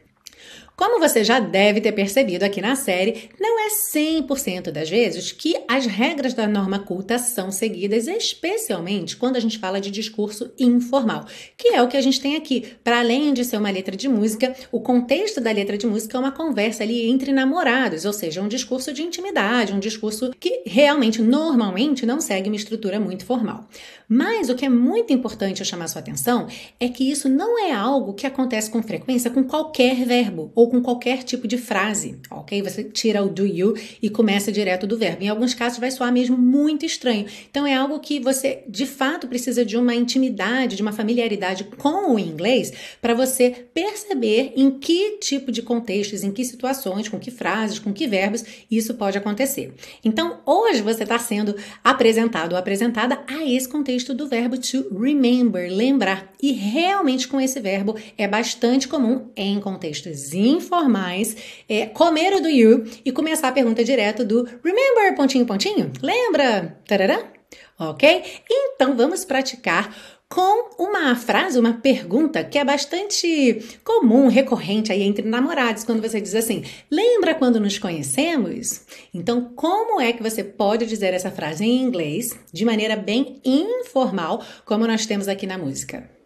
Como 0.80 1.00
você 1.00 1.24
já 1.24 1.40
deve 1.40 1.82
ter 1.82 1.92
percebido 1.92 2.44
aqui 2.44 2.62
na 2.62 2.76
série, 2.76 3.32
não 3.42 3.60
é 3.60 3.68
100% 3.96 4.70
das 4.70 4.88
vezes 4.88 5.32
que 5.32 5.56
as 5.68 5.88
regras 5.88 6.36
da 6.36 6.48
norma 6.48 6.78
culta 6.78 7.18
são 7.18 7.50
seguidas, 7.52 8.06
especialmente 8.08 9.18
quando 9.18 9.38
a 9.38 9.40
gente 9.40 9.58
fala 9.58 9.82
de 9.82 9.90
discurso 9.90 10.52
informal, 10.60 11.26
que 11.58 11.70
é 11.70 11.82
o 11.82 11.88
que 11.88 11.98
a 11.98 12.02
gente 12.02 12.22
tem 12.22 12.36
aqui. 12.36 12.76
Para 12.84 13.00
além 13.00 13.34
de 13.34 13.44
ser 13.44 13.58
uma 13.58 13.72
letra 13.72 13.98
de 13.98 14.08
música, 14.08 14.56
o 14.72 14.80
contexto 14.80 15.42
da 15.42 15.52
letra 15.52 15.80
de 15.80 15.88
música 15.88 16.16
é 16.16 16.20
uma 16.20 16.32
conversa 16.32 16.84
ali 16.84 17.10
entre 17.10 17.32
namorados, 17.32 18.06
ou 18.06 18.14
seja, 18.14 18.40
um 18.40 18.48
discurso 18.48 18.94
de 18.94 19.02
intimidade, 19.02 19.74
um 19.74 19.80
discurso 19.80 20.32
que 20.40 20.62
realmente, 20.64 21.24
normalmente, 21.24 22.06
não 22.06 22.22
segue 22.22 22.50
uma 22.50 22.56
estrutura 22.56 23.00
muito 23.00 23.26
formal. 23.26 23.68
Mas 24.08 24.48
o 24.48 24.54
que 24.54 24.66
é 24.66 24.70
muito 24.70 25.12
importante 25.12 25.60
eu 25.62 25.66
chamar 25.66 25.88
sua 25.88 26.02
atenção 26.02 26.48
é 26.80 26.88
que 26.88 27.10
isso 27.10 27.28
não 27.28 27.58
é 27.58 27.74
algo 27.74 28.14
que 28.14 28.28
acontece 28.28 28.70
com 28.70 28.84
frequência 28.84 29.32
com 29.32 29.44
qualquer 29.44 30.06
verbo 30.06 30.52
ou 30.54 30.67
com 30.68 30.82
qualquer 30.82 31.24
tipo 31.24 31.48
de 31.48 31.58
frase, 31.58 32.18
ok? 32.30 32.62
Você 32.62 32.84
tira 32.84 33.24
o 33.24 33.30
do 33.30 33.46
you 33.46 33.76
e 34.02 34.10
começa 34.10 34.52
direto 34.52 34.88
do 34.88 34.98
verbo. 34.98 35.24
Em 35.24 35.30
alguns 35.30 35.54
casos 35.54 35.80
vai 35.80 35.92
soar 35.92 36.12
mesmo 36.12 36.38
muito 36.38 36.86
estranho. 36.86 37.26
Então 37.50 37.66
é 37.66 37.76
algo 37.76 38.00
que 38.00 38.20
você 38.20 38.64
de 38.68 38.86
fato 38.86 39.28
precisa 39.28 39.66
de 39.66 39.78
uma 39.78 39.96
intimidade, 39.96 40.76
de 40.76 40.82
uma 40.82 40.92
familiaridade 40.92 41.64
com 41.64 42.14
o 42.14 42.20
inglês 42.20 42.72
para 43.02 43.14
você 43.14 43.68
perceber 43.74 44.54
em 44.56 44.72
que 44.72 45.18
tipo 45.18 45.52
de 45.52 45.62
contextos, 45.62 46.24
em 46.24 46.32
que 46.32 46.46
situações, 46.46 47.10
com 47.10 47.20
que 47.20 47.32
frases, 47.32 47.80
com 47.80 47.94
que 47.94 48.08
verbos 48.08 48.44
isso 48.70 48.94
pode 48.94 49.18
acontecer. 49.18 49.74
Então 50.04 50.40
hoje 50.46 50.82
você 50.82 51.04
está 51.04 51.20
sendo 51.20 51.56
apresentado 51.84 52.54
ou 52.54 52.58
apresentada 52.58 53.20
a 53.28 53.44
esse 53.44 53.68
contexto 53.68 53.88
contexto 53.88 54.14
do 54.14 54.28
verbo 54.28 54.58
to 54.58 54.86
remember, 54.98 55.72
lembrar. 55.72 56.34
E 56.42 56.52
realmente 56.52 57.28
com 57.28 57.40
esse 57.40 57.60
verbo 57.60 57.96
é 58.18 58.28
bastante 58.28 58.88
comum 58.88 59.30
em 59.36 59.60
contextos 59.60 60.34
informais 60.58 61.36
é, 61.70 61.86
comer 61.86 62.34
o 62.34 62.42
do 62.42 62.50
you 62.50 62.86
e 63.06 63.12
começar 63.12 63.48
a 63.48 63.52
pergunta 63.52 63.84
direto 63.84 64.26
do 64.26 64.44
remember, 64.64 65.16
pontinho, 65.16 65.46
pontinho? 65.46 65.92
Lembra? 66.02 66.78
Tarará? 66.88 67.32
Ok? 67.80 68.24
Então 68.50 68.96
vamos 68.98 69.24
praticar 69.24 69.96
com 70.30 70.84
uma 70.84 71.16
frase, 71.16 71.58
uma 71.58 71.74
pergunta 71.74 72.44
que 72.44 72.58
é 72.58 72.66
bastante 72.66 73.80
comum, 73.84 74.28
recorrente 74.28 74.92
aí 74.92 75.04
entre 75.04 75.28
namorados, 75.28 75.84
quando 75.84 76.02
você 76.02 76.20
diz 76.20 76.36
assim: 76.36 76.64
"Lembra 76.92 77.34
quando 77.34 77.60
nos 77.60 77.80
conhecemos?". 77.80 78.82
Então, 79.14 79.54
como 79.56 80.02
é 80.02 80.12
que 80.12 80.22
você 80.22 80.44
pode 80.44 80.86
dizer 80.86 81.14
essa 81.14 81.32
frase 81.32 81.64
em 81.64 81.82
inglês 81.82 82.38
de 82.52 82.66
maneira 82.66 82.96
bem 82.96 83.40
informal, 83.46 84.44
como 84.66 84.86
nós 84.86 85.06
temos 85.06 85.28
aqui 85.28 85.48
na 85.48 85.58
música? 85.58 86.17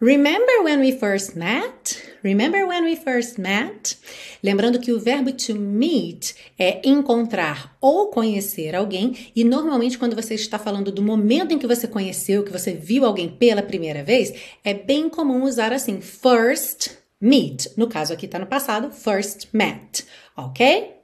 Remember 0.00 0.62
when 0.62 0.78
we 0.78 0.92
first 0.92 1.34
met? 1.34 2.00
Remember 2.22 2.64
when 2.64 2.84
we 2.84 2.94
first 2.94 3.36
met? 3.36 3.98
Lembrando 4.44 4.78
que 4.78 4.92
o 4.92 5.00
verbo 5.00 5.32
to 5.32 5.56
meet 5.56 6.36
é 6.56 6.80
encontrar 6.84 7.76
ou 7.80 8.06
conhecer 8.06 8.76
alguém, 8.76 9.32
e 9.34 9.42
normalmente 9.42 9.98
quando 9.98 10.14
você 10.14 10.34
está 10.34 10.56
falando 10.56 10.92
do 10.92 11.02
momento 11.02 11.52
em 11.52 11.58
que 11.58 11.66
você 11.66 11.88
conheceu, 11.88 12.44
que 12.44 12.52
você 12.52 12.74
viu 12.74 13.04
alguém 13.04 13.28
pela 13.28 13.60
primeira 13.60 14.04
vez, 14.04 14.32
é 14.62 14.72
bem 14.72 15.08
comum 15.08 15.42
usar 15.42 15.72
assim 15.72 16.00
first 16.00 16.90
meet. 17.20 17.66
No 17.76 17.88
caso 17.88 18.12
aqui 18.12 18.26
está 18.26 18.38
no 18.38 18.46
passado, 18.46 18.92
first 18.92 19.48
met, 19.52 20.06
ok? 20.36 20.94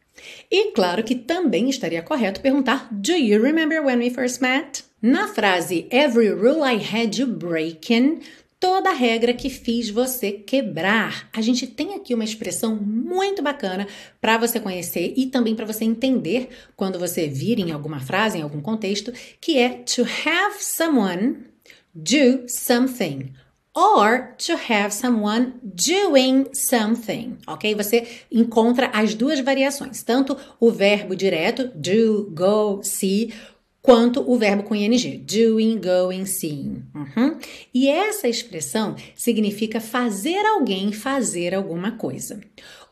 E 0.49 0.71
claro 0.71 1.03
que 1.03 1.17
também 1.17 1.69
estaria 1.69 2.01
correto 2.01 2.41
perguntar 2.41 2.89
Do 2.93 3.13
you 3.13 3.43
remember 3.43 3.83
when 3.85 3.99
we 3.99 4.11
first 4.11 4.41
met? 4.41 4.85
Na 5.03 5.27
frase 5.27 5.89
Every 5.91 6.31
rule 6.31 6.63
I 6.63 6.77
had 6.77 7.19
you 7.19 7.27
breaking, 7.27 8.21
toda 8.65 8.95
regra 8.95 9.35
que 9.35 9.51
fiz 9.51 9.91
você 9.91 10.33
quebrar. 10.33 11.29
A 11.35 11.43
gente 11.43 11.67
tem 11.67 11.93
aqui 11.93 12.15
uma 12.15 12.25
expressão 12.25 12.75
muito 12.75 13.43
bacana 13.43 13.87
para 14.23 14.39
você 14.39 14.59
conhecer 14.59 15.13
e 15.19 15.27
também 15.27 15.55
para 15.55 15.67
você 15.67 15.85
entender 15.85 16.49
quando 16.75 16.99
você 16.99 17.29
vir 17.29 17.59
em 17.59 17.73
alguma 17.73 18.01
frase, 18.01 18.39
em 18.39 18.41
algum 18.41 18.63
contexto, 18.63 19.13
que 19.39 19.59
é 19.59 19.69
to 19.69 20.01
have 20.01 20.65
someone 20.65 21.45
do 21.95 22.47
something 22.49 23.35
or 23.75 24.35
to 24.39 24.55
have 24.55 24.95
someone 24.95 25.53
doing 25.63 26.47
something, 26.55 27.37
ok? 27.47 27.75
Você 27.75 28.09
encontra 28.33 28.87
as 28.95 29.15
duas 29.15 29.41
variações, 29.41 30.03
tanto 30.03 30.39
o 30.59 30.71
verbo 30.71 31.15
direto 31.15 31.71
do, 31.75 32.31
go, 32.31 32.81
see, 32.83 33.31
quanto 33.85 34.25
o 34.27 34.39
verbo 34.39 34.63
com 34.63 34.75
ing, 34.75 35.19
doing, 35.19 35.79
going, 35.79 36.25
seeing. 36.25 36.83
Uhum. 36.95 37.37
E 37.73 37.87
essa 37.87 38.27
expressão 38.27 38.97
significa 39.15 39.79
fazer 39.79 40.39
alguém 40.47 40.91
fazer 40.91 41.55
alguma 41.55 41.93
coisa. 41.93 42.41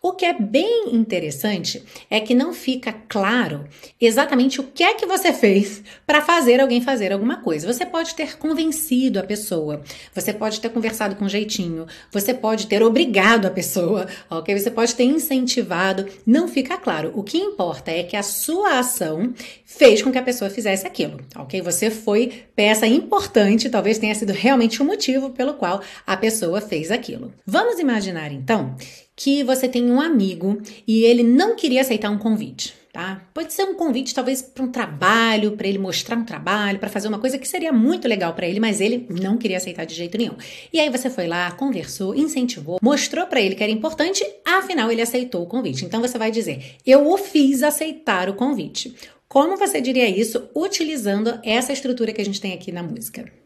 O 0.04 0.14
que 0.14 0.26
é 0.26 0.32
bem 0.32 0.96
interessante 0.96 1.80
é 2.10 2.18
que 2.18 2.34
não 2.34 2.52
fica 2.52 2.92
claro 3.08 3.68
exatamente 4.00 4.60
o 4.60 4.64
que 4.64 4.82
é 4.82 4.94
que 4.94 5.06
você 5.06 5.32
fez 5.32 5.80
para 6.04 6.20
fazer 6.20 6.60
alguém 6.60 6.80
fazer 6.80 7.12
alguma 7.12 7.36
coisa. 7.36 7.72
Você 7.72 7.86
pode 7.86 8.16
ter 8.16 8.36
convencido 8.36 9.20
a 9.20 9.22
pessoa, 9.22 9.80
você 10.12 10.32
pode 10.32 10.60
ter 10.60 10.70
conversado 10.70 11.14
com 11.14 11.28
jeitinho, 11.28 11.86
você 12.10 12.34
pode 12.34 12.66
ter 12.66 12.82
obrigado 12.82 13.46
a 13.46 13.50
pessoa, 13.50 14.08
ok? 14.28 14.58
Você 14.58 14.72
pode 14.72 14.92
ter 14.92 15.04
incentivado. 15.04 16.04
Não 16.26 16.48
fica 16.48 16.76
claro. 16.76 17.12
O 17.14 17.22
que 17.22 17.38
importa 17.38 17.92
é 17.92 18.02
que 18.02 18.16
a 18.16 18.24
sua 18.24 18.80
ação 18.80 19.32
fez 19.64 20.02
com 20.02 20.10
que 20.10 20.18
a 20.18 20.22
pessoa 20.22 20.50
fizesse 20.50 20.84
aquilo, 20.84 21.20
ok? 21.36 21.62
Você 21.62 21.92
foi 21.92 22.42
peça 22.56 22.88
importante, 22.88 23.70
talvez 23.70 23.98
tenha 23.98 24.16
sido 24.16 24.32
realmente 24.32 24.82
o 24.82 24.84
motivo 24.84 25.30
pelo 25.30 25.54
qual 25.54 25.80
a 26.04 26.16
pessoa 26.16 26.60
fez 26.60 26.90
aquilo. 26.90 27.32
Vamos 27.46 27.78
imaginar 27.78 28.32
então 28.32 28.74
que 29.22 29.44
você 29.44 29.68
tem 29.68 29.88
um 29.88 30.00
amigo 30.00 30.60
e 30.84 31.04
ele 31.04 31.22
não 31.22 31.54
queria 31.54 31.82
aceitar 31.82 32.10
um 32.10 32.18
convite. 32.18 32.74
Tá? 32.92 33.22
Pode 33.32 33.52
ser 33.52 33.62
um 33.62 33.74
convite, 33.74 34.12
talvez, 34.12 34.42
para 34.42 34.64
um 34.64 34.70
trabalho, 34.70 35.52
para 35.52 35.68
ele 35.68 35.78
mostrar 35.78 36.16
um 36.16 36.24
trabalho, 36.24 36.80
para 36.80 36.90
fazer 36.90 37.06
uma 37.06 37.20
coisa 37.20 37.38
que 37.38 37.46
seria 37.46 37.72
muito 37.72 38.08
legal 38.08 38.34
para 38.34 38.48
ele, 38.48 38.58
mas 38.58 38.80
ele 38.80 39.06
não 39.08 39.38
queria 39.38 39.58
aceitar 39.58 39.84
de 39.84 39.94
jeito 39.94 40.18
nenhum. 40.18 40.34
E 40.72 40.80
aí 40.80 40.90
você 40.90 41.08
foi 41.08 41.28
lá, 41.28 41.50
conversou, 41.52 42.16
incentivou, 42.16 42.80
mostrou 42.82 43.24
para 43.26 43.40
ele 43.40 43.54
que 43.54 43.62
era 43.62 43.72
importante, 43.72 44.26
afinal 44.44 44.90
ele 44.90 45.00
aceitou 45.00 45.44
o 45.44 45.46
convite. 45.46 45.84
Então 45.84 46.00
você 46.00 46.18
vai 46.18 46.32
dizer: 46.32 46.74
Eu 46.84 47.08
o 47.08 47.16
fiz 47.16 47.62
aceitar 47.62 48.28
o 48.28 48.34
convite. 48.34 48.94
Como 49.28 49.56
você 49.56 49.80
diria 49.80 50.08
isso 50.10 50.50
utilizando 50.54 51.38
essa 51.44 51.72
estrutura 51.72 52.12
que 52.12 52.20
a 52.20 52.24
gente 52.24 52.40
tem 52.40 52.52
aqui 52.52 52.72
na 52.72 52.82
música? 52.82 53.41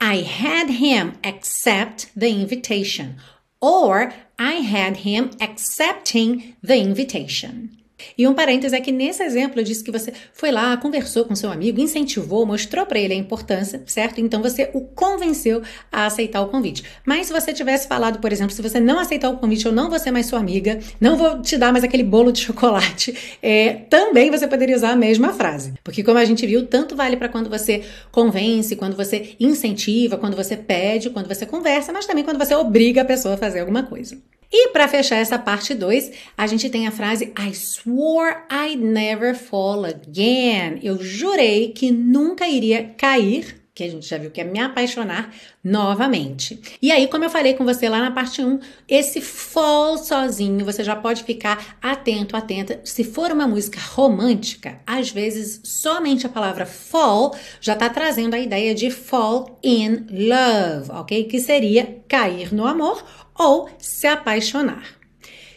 I 0.00 0.16
had 0.16 0.70
him 0.70 1.18
accept 1.22 2.10
the 2.16 2.30
invitation. 2.30 3.16
Or 3.60 4.14
I 4.38 4.52
had 4.52 4.98
him 4.98 5.32
accepting 5.40 6.56
the 6.62 6.78
invitation. 6.78 7.76
E 8.16 8.26
um 8.26 8.34
parênteses 8.34 8.72
é 8.72 8.80
que 8.80 8.92
nesse 8.92 9.22
exemplo 9.22 9.60
eu 9.60 9.64
disse 9.64 9.82
que 9.82 9.90
você 9.90 10.12
foi 10.32 10.50
lá, 10.50 10.76
conversou 10.76 11.24
com 11.24 11.34
seu 11.34 11.50
amigo, 11.50 11.80
incentivou, 11.80 12.46
mostrou 12.46 12.86
para 12.86 12.98
ele 12.98 13.14
a 13.14 13.16
importância, 13.16 13.82
certo? 13.86 14.20
Então 14.20 14.42
você 14.42 14.70
o 14.74 14.80
convenceu 14.80 15.62
a 15.90 16.06
aceitar 16.06 16.40
o 16.42 16.48
convite. 16.48 16.84
Mas 17.04 17.26
se 17.26 17.32
você 17.32 17.52
tivesse 17.52 17.88
falado, 17.88 18.18
por 18.18 18.32
exemplo, 18.32 18.54
se 18.54 18.62
você 18.62 18.80
não 18.80 18.98
aceitar 18.98 19.30
o 19.30 19.38
convite, 19.38 19.66
eu 19.66 19.72
não 19.72 19.88
vou 19.88 19.98
ser 19.98 20.10
mais 20.10 20.26
sua 20.26 20.38
amiga, 20.38 20.78
não 21.00 21.16
vou 21.16 21.42
te 21.42 21.56
dar 21.56 21.72
mais 21.72 21.84
aquele 21.84 22.02
bolo 22.02 22.32
de 22.32 22.40
chocolate, 22.44 23.38
é, 23.42 23.74
também 23.88 24.30
você 24.30 24.46
poderia 24.46 24.76
usar 24.76 24.90
a 24.90 24.96
mesma 24.96 25.32
frase. 25.32 25.74
Porque 25.82 26.02
como 26.02 26.18
a 26.18 26.24
gente 26.24 26.46
viu, 26.46 26.66
tanto 26.66 26.96
vale 26.96 27.16
para 27.16 27.28
quando 27.28 27.48
você 27.48 27.82
convence, 28.10 28.76
quando 28.76 28.96
você 28.96 29.36
incentiva, 29.38 30.16
quando 30.16 30.36
você 30.36 30.56
pede, 30.56 31.10
quando 31.10 31.28
você 31.28 31.46
conversa, 31.46 31.92
mas 31.92 32.06
também 32.06 32.24
quando 32.24 32.38
você 32.38 32.54
obriga 32.54 33.02
a 33.02 33.04
pessoa 33.04 33.34
a 33.34 33.38
fazer 33.38 33.60
alguma 33.60 33.82
coisa. 33.82 34.16
E 34.52 34.68
para 34.70 34.88
fechar 34.88 35.16
essa 35.16 35.38
parte 35.38 35.74
2, 35.74 36.10
a 36.36 36.46
gente 36.46 36.68
tem 36.68 36.86
a 36.86 36.90
frase 36.90 37.32
I 37.38 37.54
swore 37.54 38.34
I'd 38.50 38.82
never 38.82 39.34
fall 39.34 39.84
again. 39.84 40.80
Eu 40.82 41.00
jurei 41.00 41.68
que 41.68 41.92
nunca 41.92 42.48
iria 42.48 42.92
cair 42.96 43.59
que 43.80 43.84
a 43.84 43.90
gente 43.90 44.06
já 44.06 44.18
viu 44.18 44.30
que 44.30 44.42
é 44.42 44.44
me 44.44 44.58
apaixonar 44.58 45.32
novamente. 45.64 46.60
E 46.82 46.92
aí, 46.92 47.08
como 47.08 47.24
eu 47.24 47.30
falei 47.30 47.54
com 47.54 47.64
você 47.64 47.88
lá 47.88 47.98
na 47.98 48.10
parte 48.10 48.42
1, 48.42 48.60
esse 48.86 49.22
fall 49.22 49.96
sozinho, 49.96 50.66
você 50.66 50.84
já 50.84 50.94
pode 50.94 51.24
ficar 51.24 51.78
atento, 51.80 52.36
atenta. 52.36 52.78
Se 52.84 53.02
for 53.02 53.32
uma 53.32 53.48
música 53.48 53.80
romântica, 53.80 54.80
às 54.86 55.10
vezes 55.10 55.62
somente 55.64 56.26
a 56.26 56.28
palavra 56.28 56.66
fall 56.66 57.34
já 57.58 57.72
está 57.72 57.88
trazendo 57.88 58.34
a 58.34 58.38
ideia 58.38 58.74
de 58.74 58.90
fall 58.90 59.58
in 59.64 60.06
love, 60.10 60.90
ok? 60.90 61.24
Que 61.24 61.40
seria 61.40 62.02
cair 62.06 62.54
no 62.54 62.66
amor 62.66 63.02
ou 63.34 63.70
se 63.78 64.06
apaixonar. 64.06 64.84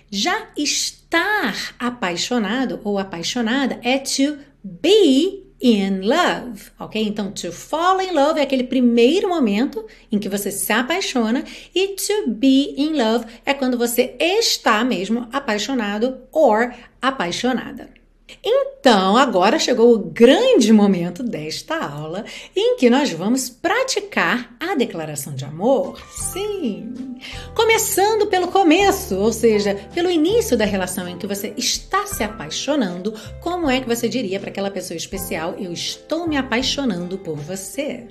Já 0.09 0.47
estar 0.55 1.75
apaixonado 1.77 2.79
ou 2.85 2.97
apaixonada 2.97 3.81
é 3.83 3.97
to 3.97 4.37
be 4.63 5.42
in 5.63 6.01
love, 6.01 6.71
ok? 6.77 7.01
Então, 7.01 7.31
to 7.31 7.49
fall 7.53 8.01
in 8.01 8.11
love 8.11 8.37
é 8.37 8.43
aquele 8.43 8.65
primeiro 8.65 9.29
momento 9.29 9.87
em 10.11 10.19
que 10.19 10.27
você 10.27 10.51
se 10.51 10.73
apaixona 10.73 11.45
e 11.73 11.95
to 11.95 12.27
be 12.27 12.75
in 12.77 12.97
love 13.01 13.25
é 13.45 13.53
quando 13.53 13.77
você 13.77 14.17
está 14.19 14.83
mesmo 14.83 15.29
apaixonado 15.31 16.17
ou 16.33 16.69
apaixonada. 17.01 18.02
Então, 18.41 19.17
agora 19.17 19.59
chegou 19.59 19.93
o 19.93 19.99
grande 19.99 20.71
momento 20.71 21.23
desta 21.23 21.77
aula 21.77 22.25
em 22.55 22.77
que 22.77 22.89
nós 22.89 23.11
vamos 23.11 23.49
praticar 23.49 24.55
a 24.59 24.75
declaração 24.75 25.35
de 25.35 25.45
amor. 25.45 26.01
Sim! 26.11 27.17
Começando 27.55 28.27
pelo 28.27 28.47
começo, 28.47 29.15
ou 29.15 29.31
seja, 29.31 29.75
pelo 29.93 30.09
início 30.09 30.57
da 30.57 30.65
relação 30.65 31.07
em 31.07 31.17
que 31.17 31.27
você 31.27 31.53
está 31.57 32.05
se 32.05 32.23
apaixonando, 32.23 33.13
como 33.41 33.69
é 33.69 33.79
que 33.79 33.87
você 33.87 34.09
diria 34.09 34.39
para 34.39 34.49
aquela 34.49 34.71
pessoa 34.71 34.97
especial: 34.97 35.55
Eu 35.57 35.71
estou 35.71 36.27
me 36.27 36.37
apaixonando 36.37 37.17
por 37.17 37.37
você? 37.37 38.07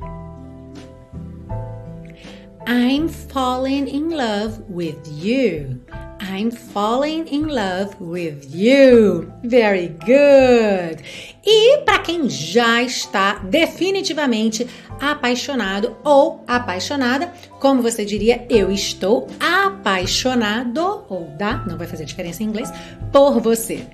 I'm 2.66 3.08
falling 3.08 3.88
in 3.88 4.14
love 4.14 4.62
with 4.70 5.00
you. 5.10 5.80
I'm 6.22 6.52
falling 6.52 7.26
in 7.26 7.48
love 7.48 7.96
with 8.00 8.54
you. 8.54 9.32
Very 9.42 9.88
good. 9.88 11.02
E 11.44 11.78
para 11.84 11.98
quem 11.98 12.30
já 12.30 12.80
está 12.80 13.40
definitivamente 13.40 14.66
apaixonado 15.00 15.96
ou 16.04 16.44
apaixonada, 16.46 17.32
como 17.58 17.82
você 17.82 18.04
diria, 18.04 18.46
eu 18.48 18.70
estou 18.70 19.26
apaixonado 19.40 21.04
ou 21.08 21.24
da, 21.36 21.56
não 21.66 21.76
vai 21.76 21.88
fazer 21.88 22.04
diferença 22.04 22.42
em 22.42 22.46
inglês, 22.46 22.70
por 23.10 23.40
você. 23.40 23.84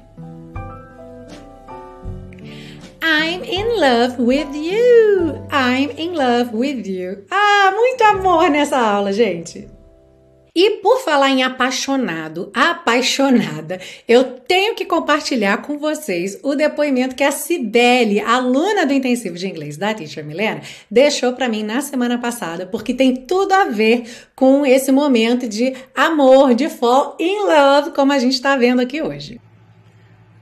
I'm 3.00 3.42
in 3.42 3.80
love 3.80 4.20
with 4.20 4.54
you. 4.54 5.46
I'm 5.50 5.90
in 5.96 6.14
love 6.14 6.54
with 6.54 6.86
you. 6.86 7.24
Ah, 7.30 7.72
muito 7.74 8.04
amor 8.04 8.50
nessa 8.50 8.76
aula, 8.76 9.14
gente. 9.14 9.77
E 10.60 10.82
por 10.82 10.98
falar 11.02 11.30
em 11.30 11.44
apaixonado, 11.44 12.50
apaixonada, 12.52 13.80
eu 14.08 14.24
tenho 14.40 14.74
que 14.74 14.84
compartilhar 14.84 15.58
com 15.58 15.78
vocês 15.78 16.36
o 16.42 16.56
depoimento 16.56 17.14
que 17.14 17.22
a 17.22 17.30
Cibele, 17.30 18.18
aluna 18.18 18.84
do 18.84 18.92
intensivo 18.92 19.36
de 19.36 19.46
inglês 19.46 19.76
da 19.76 19.94
Teacher 19.94 20.26
Milena, 20.26 20.60
deixou 20.90 21.32
para 21.32 21.48
mim 21.48 21.62
na 21.62 21.80
semana 21.80 22.18
passada, 22.18 22.66
porque 22.66 22.92
tem 22.92 23.14
tudo 23.14 23.52
a 23.52 23.66
ver 23.66 24.10
com 24.34 24.66
esse 24.66 24.90
momento 24.90 25.48
de 25.48 25.76
amor, 25.94 26.56
de 26.56 26.68
fall 26.68 27.16
in 27.20 27.38
love, 27.46 27.92
como 27.92 28.12
a 28.12 28.18
gente 28.18 28.34
está 28.34 28.56
vendo 28.56 28.80
aqui 28.80 29.00
hoje. 29.00 29.40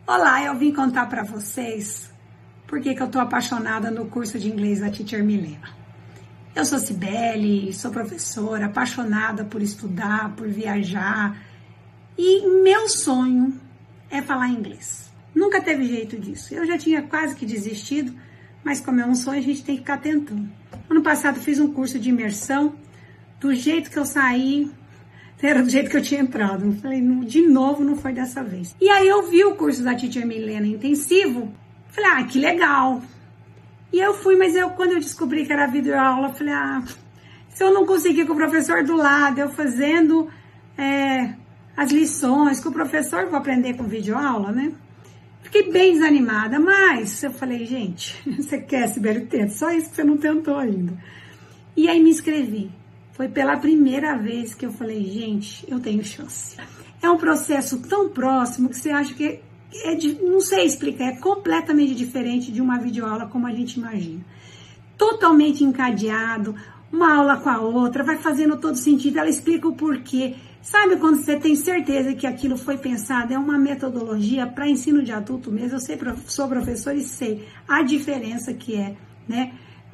Olá, 0.06 0.42
eu 0.46 0.54
vim 0.54 0.72
contar 0.72 1.10
para 1.10 1.24
vocês 1.24 2.10
por 2.66 2.80
que, 2.80 2.94
que 2.94 3.02
eu 3.02 3.08
tô 3.08 3.18
apaixonada 3.18 3.90
no 3.90 4.06
curso 4.06 4.38
de 4.38 4.48
inglês 4.48 4.80
da 4.80 4.88
Teacher 4.88 5.22
Milena. 5.22 5.85
Eu 6.56 6.64
sou 6.64 6.78
Cibele, 6.78 7.70
sou 7.74 7.90
professora, 7.90 8.64
apaixonada 8.64 9.44
por 9.44 9.60
estudar, 9.60 10.34
por 10.34 10.48
viajar. 10.48 11.38
E 12.16 12.48
meu 12.62 12.88
sonho 12.88 13.60
é 14.10 14.22
falar 14.22 14.48
inglês. 14.48 15.12
Nunca 15.34 15.60
teve 15.60 15.84
jeito 15.86 16.18
disso. 16.18 16.54
Eu 16.54 16.64
já 16.64 16.78
tinha 16.78 17.02
quase 17.02 17.36
que 17.36 17.44
desistido, 17.44 18.14
mas 18.64 18.80
como 18.80 18.98
é 19.02 19.06
um 19.06 19.14
sonho, 19.14 19.38
a 19.38 19.42
gente 19.42 19.62
tem 19.62 19.74
que 19.74 19.82
ficar 19.82 19.98
tentando. 19.98 20.48
Ano 20.88 21.02
passado 21.02 21.38
fiz 21.38 21.60
um 21.60 21.70
curso 21.70 21.98
de 21.98 22.08
imersão. 22.08 22.74
Do 23.38 23.54
jeito 23.54 23.90
que 23.90 23.98
eu 23.98 24.06
saí, 24.06 24.70
era 25.42 25.62
do 25.62 25.68
jeito 25.68 25.90
que 25.90 25.96
eu 25.98 26.02
tinha 26.02 26.22
entrado. 26.22 26.72
falei, 26.80 27.02
de 27.26 27.42
novo, 27.42 27.84
não 27.84 27.96
foi 27.96 28.14
dessa 28.14 28.42
vez. 28.42 28.74
E 28.80 28.88
aí 28.88 29.06
eu 29.06 29.28
vi 29.28 29.44
o 29.44 29.56
curso 29.56 29.82
da 29.82 29.94
Teacher 29.94 30.26
Milena 30.26 30.66
intensivo. 30.66 31.52
Falei, 31.90 32.10
ah, 32.12 32.24
que 32.24 32.38
legal. 32.38 33.02
E 33.96 33.98
eu 33.98 34.12
fui, 34.12 34.36
mas 34.36 34.54
eu 34.54 34.68
quando 34.68 34.92
eu 34.92 35.00
descobri 35.00 35.46
que 35.46 35.52
era 35.54 35.66
videoaula, 35.66 36.28
falei, 36.28 36.52
ah, 36.52 36.82
se 37.48 37.64
eu 37.64 37.72
não 37.72 37.86
conseguir 37.86 38.26
com 38.26 38.34
o 38.34 38.36
professor 38.36 38.84
do 38.84 38.94
lado, 38.94 39.38
eu 39.38 39.48
fazendo 39.48 40.28
é, 40.76 41.32
as 41.74 41.90
lições 41.90 42.60
com 42.60 42.68
o 42.68 42.72
professor, 42.74 43.24
vou 43.24 43.38
aprender 43.38 43.72
com 43.72 43.84
videoaula, 43.84 44.52
né? 44.52 44.70
Fiquei 45.40 45.72
bem 45.72 45.94
desanimada, 45.94 46.60
mas 46.60 47.22
eu 47.22 47.30
falei, 47.30 47.64
gente, 47.64 48.14
você 48.36 48.58
quer, 48.58 48.86
Sibeli, 48.88 49.24
tenta, 49.24 49.54
só 49.54 49.70
isso 49.70 49.88
que 49.88 49.96
você 49.96 50.04
não 50.04 50.18
tentou 50.18 50.58
ainda. 50.58 50.92
E 51.74 51.88
aí 51.88 51.98
me 51.98 52.10
inscrevi. 52.10 52.70
Foi 53.12 53.30
pela 53.30 53.56
primeira 53.56 54.14
vez 54.18 54.54
que 54.54 54.66
eu 54.66 54.72
falei, 54.72 55.02
gente, 55.06 55.64
eu 55.70 55.80
tenho 55.80 56.04
chance. 56.04 56.54
É 57.00 57.08
um 57.08 57.16
processo 57.16 57.80
tão 57.80 58.10
próximo 58.10 58.68
que 58.68 58.76
você 58.76 58.90
acha 58.90 59.14
que 59.14 59.40
é 59.84 59.94
de, 59.94 60.14
não 60.22 60.40
sei 60.40 60.64
explicar, 60.64 61.04
é 61.04 61.16
completamente 61.16 61.94
diferente 61.94 62.52
de 62.52 62.60
uma 62.60 62.78
videoaula 62.78 63.26
como 63.26 63.46
a 63.46 63.52
gente 63.52 63.74
imagina. 63.74 64.24
Totalmente 64.96 65.62
encadeado, 65.64 66.54
uma 66.92 67.14
aula 67.14 67.36
com 67.36 67.48
a 67.48 67.60
outra, 67.60 68.02
vai 68.02 68.16
fazendo 68.16 68.56
todo 68.56 68.76
sentido, 68.76 69.18
ela 69.18 69.28
explica 69.28 69.68
o 69.68 69.74
porquê. 69.74 70.34
Sabe 70.62 70.96
quando 70.96 71.16
você 71.16 71.36
tem 71.36 71.54
certeza 71.54 72.14
que 72.14 72.26
aquilo 72.26 72.56
foi 72.56 72.76
pensado? 72.76 73.32
É 73.32 73.38
uma 73.38 73.56
metodologia 73.56 74.46
para 74.46 74.68
ensino 74.68 75.02
de 75.02 75.12
adulto 75.12 75.50
mesmo. 75.50 75.76
Eu 75.76 75.80
sei, 75.80 75.98
sou 76.26 76.48
professor 76.48 76.96
e 76.96 77.02
sei 77.02 77.46
a 77.68 77.82
diferença 77.82 78.52
que 78.52 78.74
é, 78.74 78.96
né? 79.28 79.52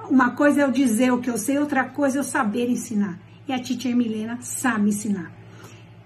Uma 0.08 0.30
coisa 0.30 0.62
é 0.62 0.64
eu 0.64 0.70
dizer 0.70 1.12
o 1.12 1.20
que 1.20 1.30
eu 1.30 1.36
sei, 1.36 1.58
outra 1.58 1.84
coisa 1.84 2.18
é 2.18 2.20
eu 2.20 2.24
saber 2.24 2.70
ensinar. 2.70 3.18
E 3.46 3.52
a 3.52 3.58
teacher 3.58 3.94
Milena 3.94 4.38
sabe 4.40 4.88
ensinar. 4.88 5.41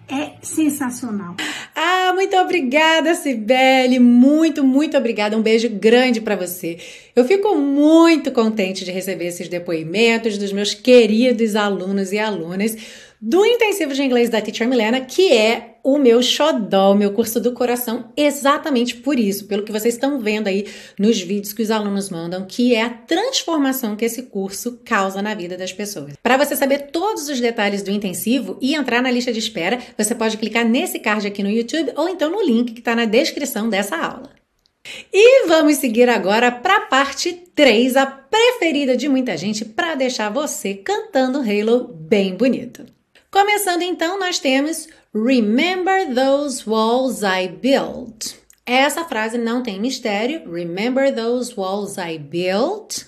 É 0.09 0.33
sensacional. 0.41 1.35
Ah, 1.75 2.13
muito 2.15 2.37
obrigada, 2.37 3.15
Cibele. 3.15 3.99
Muito, 3.99 4.63
muito 4.63 4.97
obrigada. 4.97 5.37
Um 5.37 5.43
beijo 5.43 5.69
grande 5.69 6.21
para 6.21 6.37
você. 6.37 6.79
Eu 7.15 7.25
fico 7.25 7.57
muito 7.57 8.31
contente 8.31 8.85
de 8.85 8.93
receber 8.93 9.27
esses 9.27 9.49
depoimentos 9.49 10.39
dos 10.39 10.53
meus 10.53 10.75
queridos 10.75 11.57
alunos 11.57 12.13
e 12.13 12.19
alunas 12.19 12.77
do 13.21 13.45
intensivo 13.45 13.95
de 13.95 14.03
inglês 14.03 14.29
da 14.29 14.41
Teacher 14.41 14.69
Milena, 14.69 15.01
que 15.01 15.33
é 15.33 15.77
o 15.83 15.99
meu 15.99 16.21
xodó, 16.21 16.93
o 16.93 16.97
meu 16.97 17.13
curso 17.13 17.39
do 17.41 17.53
coração, 17.53 18.13
exatamente 18.17 18.97
por 18.97 19.19
isso, 19.19 19.47
pelo 19.47 19.63
que 19.63 19.71
vocês 19.71 19.95
estão 19.95 20.19
vendo 20.19 20.49
aí 20.49 20.67
nos 20.99 21.21
vídeos 21.21 21.53
que 21.53 21.63
os 21.63 21.71
alunos 21.71 22.11
mandam, 22.11 22.45
que 22.45 22.75
é 22.75 22.83
a 22.83 22.91
transformação 22.91 23.95
que 23.95 24.05
esse 24.05 24.25
curso 24.25 24.81
causa 24.85 25.23
na 25.23 25.33
vida 25.33 25.57
das 25.57 25.73
pessoas. 25.73 26.15
Para 26.21 26.37
você 26.37 26.57
saber 26.57 26.91
todos 26.91 27.29
os 27.29 27.41
detalhes 27.41 27.83
do 27.83 27.91
intensivo 27.93 28.59
e 28.61 28.75
entrar 28.75 29.01
na 29.01 29.13
lista 29.13 29.33
de 29.33 29.39
espera, 29.39 29.79
você 29.97 30.13
pode 30.13 30.37
clicar 30.39 30.65
nesse 30.65 30.99
card 30.99 31.27
aqui 31.27 31.43
no 31.43 31.51
YouTube 31.51 31.93
ou 31.97 32.09
então 32.09 32.31
no 32.31 32.43
link 32.43 32.73
que 32.73 32.81
está 32.81 32.97
na 32.97 33.05
descrição 33.05 33.69
dessa 33.69 33.97
aula. 33.97 34.31
E 35.13 35.47
vamos 35.47 35.77
seguir 35.77 36.09
agora 36.09 36.51
para 36.51 36.79
a 36.79 36.81
parte 36.81 37.33
3, 37.55 37.97
a 37.97 38.07
preferida 38.07 38.97
de 38.97 39.09
muita 39.09 39.37
gente, 39.37 39.65
para 39.65 39.95
deixar 39.95 40.31
você 40.31 40.75
cantando 40.75 41.39
Halo 41.39 41.85
bem 41.93 42.35
bonito. 42.35 42.96
Começando 43.37 43.83
então, 43.83 44.19
nós 44.19 44.39
temos 44.39 44.89
Remember 45.15 46.07
those 46.15 46.67
walls 46.67 47.21
I 47.23 47.49
built. 47.49 48.35
Essa 48.65 49.05
frase 49.05 49.37
não 49.37 49.63
tem 49.63 49.79
mistério. 49.79 50.51
Remember 50.51 51.15
those 51.15 51.53
walls 51.55 51.99
I 51.99 52.17
built? 52.17 53.05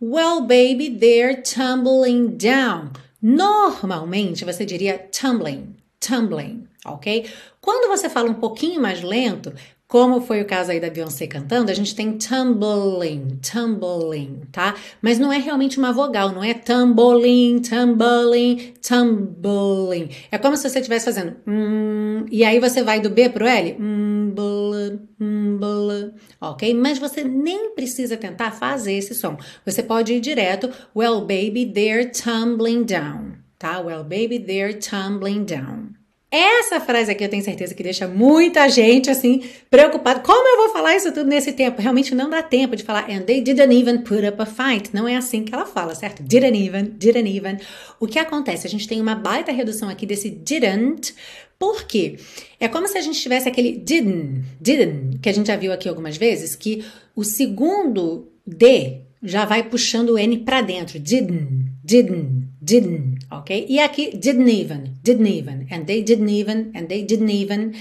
Well, 0.00 0.42
baby, 0.42 0.96
they're 0.96 1.42
tumbling 1.42 2.36
down. 2.36 2.92
Normalmente 3.20 4.44
você 4.44 4.64
diria 4.64 4.98
tumbling, 4.98 5.74
tumbling, 5.98 6.68
ok? 6.84 7.28
Quando 7.60 7.88
você 7.88 8.08
fala 8.08 8.30
um 8.30 8.34
pouquinho 8.34 8.80
mais 8.80 9.02
lento, 9.02 9.52
como 9.88 10.20
foi 10.20 10.42
o 10.42 10.44
caso 10.44 10.72
aí 10.72 10.80
da 10.80 10.90
Beyoncé 10.90 11.28
cantando, 11.28 11.70
a 11.70 11.74
gente 11.74 11.94
tem 11.94 12.18
tumbling, 12.18 13.38
tumbling, 13.40 14.42
tá? 14.50 14.74
Mas 15.00 15.16
não 15.18 15.32
é 15.32 15.38
realmente 15.38 15.78
uma 15.78 15.92
vogal, 15.92 16.32
não 16.32 16.42
é 16.42 16.54
tumbling, 16.54 17.60
tumbling, 17.60 18.74
tumbling. 18.82 20.10
É 20.32 20.38
como 20.38 20.56
se 20.56 20.68
você 20.68 20.80
estivesse 20.80 21.04
fazendo 21.04 21.36
hum, 21.46 22.26
e 22.32 22.44
aí 22.44 22.58
você 22.58 22.82
vai 22.82 23.00
do 23.00 23.10
B 23.10 23.28
pro 23.28 23.46
L, 23.46 23.76
hum, 23.78 24.32
bl, 24.34 24.98
hum, 25.20 25.56
bl, 25.58 26.16
ok? 26.40 26.74
Mas 26.74 26.98
você 26.98 27.22
nem 27.22 27.70
precisa 27.74 28.16
tentar 28.16 28.50
fazer 28.50 28.94
esse 28.94 29.14
som. 29.14 29.36
Você 29.64 29.84
pode 29.84 30.14
ir 30.14 30.20
direto, 30.20 30.68
well 30.96 31.20
baby, 31.20 31.64
they're 31.64 32.10
tumbling 32.10 32.82
down, 32.82 33.36
tá? 33.56 33.78
Well 33.78 34.02
baby, 34.02 34.40
they're 34.40 34.76
tumbling 34.76 35.44
down. 35.44 35.95
Essa 36.28 36.80
frase 36.80 37.12
aqui 37.12 37.22
eu 37.22 37.28
tenho 37.28 37.44
certeza 37.44 37.72
que 37.72 37.84
deixa 37.84 38.08
muita 38.08 38.68
gente 38.68 39.08
assim 39.08 39.44
preocupada. 39.70 40.20
Como 40.20 40.48
eu 40.48 40.64
vou 40.64 40.72
falar 40.72 40.96
isso 40.96 41.12
tudo 41.12 41.28
nesse 41.28 41.52
tempo? 41.52 41.80
Realmente 41.80 42.16
não 42.16 42.28
dá 42.28 42.42
tempo 42.42 42.74
de 42.74 42.82
falar 42.82 43.08
and 43.08 43.22
they 43.22 43.40
didn't 43.40 43.72
even 43.72 43.98
put 43.98 44.26
up 44.26 44.42
a 44.42 44.46
fight. 44.46 44.90
Não 44.92 45.06
é 45.06 45.16
assim 45.16 45.44
que 45.44 45.54
ela 45.54 45.64
fala, 45.64 45.94
certo? 45.94 46.24
Didn't 46.24 46.58
even, 46.58 46.94
didn't 46.96 47.28
even. 47.28 47.58
O 48.00 48.08
que 48.08 48.18
acontece? 48.18 48.66
A 48.66 48.70
gente 48.70 48.88
tem 48.88 49.00
uma 49.00 49.14
baita 49.14 49.52
redução 49.52 49.88
aqui 49.88 50.04
desse 50.04 50.28
didn't. 50.28 51.14
Por 51.58 51.84
quê? 51.84 52.18
É 52.58 52.66
como 52.66 52.88
se 52.88 52.98
a 52.98 53.00
gente 53.00 53.20
tivesse 53.20 53.48
aquele 53.48 53.72
didn't, 53.76 54.44
didn't, 54.60 55.18
que 55.20 55.28
a 55.28 55.32
gente 55.32 55.46
já 55.46 55.56
viu 55.56 55.72
aqui 55.72 55.88
algumas 55.88 56.16
vezes, 56.16 56.56
que 56.56 56.84
o 57.14 57.22
segundo 57.22 58.28
D 58.46 59.00
já 59.22 59.44
vai 59.44 59.62
puxando 59.62 60.10
o 60.10 60.18
N 60.18 60.38
para 60.38 60.60
dentro. 60.60 60.98
Didn't, 60.98 61.72
didn't, 61.82 62.48
didn't, 62.60 63.15
ok? 63.30 63.66
E 63.68 63.78
aqui, 63.78 64.16
didn't 64.16 64.50
even, 64.50 64.94
didn't 65.02 65.28
even, 65.28 65.66
and 65.70 65.84
they 65.84 66.02
didn't 66.02 66.30
even, 66.30 66.70
and 66.74 66.86
they 66.86 67.02
didn't 67.02 67.30
even. 67.30 67.72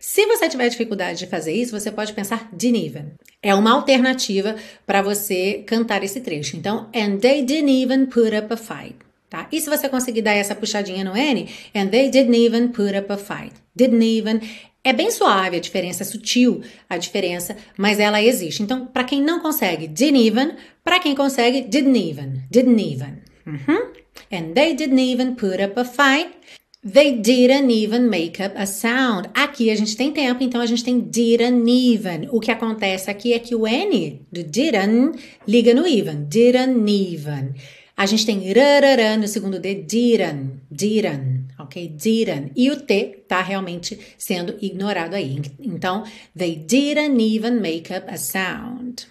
Se 0.00 0.26
você 0.26 0.48
tiver 0.48 0.68
dificuldade 0.68 1.18
de 1.18 1.26
fazer 1.26 1.52
isso, 1.52 1.78
você 1.78 1.90
pode 1.90 2.12
pensar 2.12 2.48
didn't 2.52 2.86
even. 2.86 3.12
É 3.42 3.54
uma 3.54 3.72
alternativa 3.72 4.56
para 4.86 5.02
você 5.02 5.64
cantar 5.66 6.02
esse 6.02 6.20
trecho. 6.20 6.56
Então, 6.56 6.88
and 6.94 7.18
they 7.18 7.42
didn't 7.42 7.70
even 7.70 8.06
put 8.06 8.34
up 8.34 8.52
a 8.52 8.56
fight. 8.56 8.96
Tá? 9.30 9.48
E 9.50 9.60
se 9.60 9.68
você 9.68 9.88
conseguir 9.88 10.22
dar 10.22 10.34
essa 10.34 10.54
puxadinha 10.54 11.02
no 11.02 11.16
N, 11.16 11.48
and 11.74 11.88
they 11.88 12.08
didn't 12.08 12.36
even 12.36 12.68
put 12.68 12.96
up 12.96 13.12
a 13.12 13.16
fight. 13.16 13.52
Didn't 13.74 14.04
even 14.04 14.40
é 14.84 14.92
bem 14.92 15.10
suave 15.10 15.56
a 15.56 15.60
diferença, 15.60 16.02
é 16.02 16.06
sutil 16.06 16.60
a 16.88 16.98
diferença, 16.98 17.56
mas 17.76 17.98
ela 17.98 18.22
existe. 18.22 18.62
Então, 18.62 18.86
para 18.86 19.02
quem 19.02 19.22
não 19.22 19.40
consegue, 19.40 19.88
didn't 19.88 20.26
even. 20.26 20.52
Para 20.84 21.00
quem 21.00 21.14
consegue, 21.14 21.62
didn't 21.62 21.98
even. 21.98 22.42
Didn't 22.50 22.92
even. 22.92 23.22
Uhum. 23.46 23.92
And 24.34 24.54
they 24.54 24.74
didn't 24.74 24.98
even 24.98 25.36
put 25.36 25.60
up 25.60 25.76
a 25.76 25.84
fight. 25.84 26.34
They 26.82 27.12
didn't 27.12 27.70
even 27.70 28.10
make 28.10 28.40
up 28.40 28.52
a 28.56 28.66
sound. 28.66 29.30
Aqui 29.32 29.70
a 29.70 29.76
gente 29.76 29.96
tem 29.96 30.12
tempo, 30.12 30.42
então 30.42 30.60
a 30.60 30.66
gente 30.66 30.84
tem 30.84 31.00
didn't 31.00 31.66
even. 31.66 32.28
O 32.30 32.40
que 32.40 32.50
acontece 32.50 33.10
aqui 33.10 33.32
é 33.32 33.38
que 33.38 33.54
o 33.54 33.66
N 33.66 34.20
do 34.30 34.42
didn't 34.42 35.18
liga 35.46 35.72
no 35.72 35.86
even. 35.86 36.24
Didn't 36.24 36.90
even. 36.90 37.54
A 37.96 38.06
gente 38.06 38.26
tem 38.26 38.52
rarará 38.52 39.16
no 39.16 39.28
segundo 39.28 39.60
D, 39.60 39.74
didn't, 39.76 40.62
didn't, 40.68 41.54
ok? 41.58 41.88
Didn't. 41.88 42.50
E 42.56 42.68
o 42.70 42.80
T 42.80 43.24
tá 43.28 43.40
realmente 43.40 43.98
sendo 44.18 44.56
ignorado 44.60 45.14
aí. 45.14 45.40
Então, 45.60 46.02
they 46.36 46.56
didn't 46.56 47.22
even 47.22 47.60
make 47.60 47.94
up 47.94 48.10
a 48.10 48.16
sound. 48.16 49.06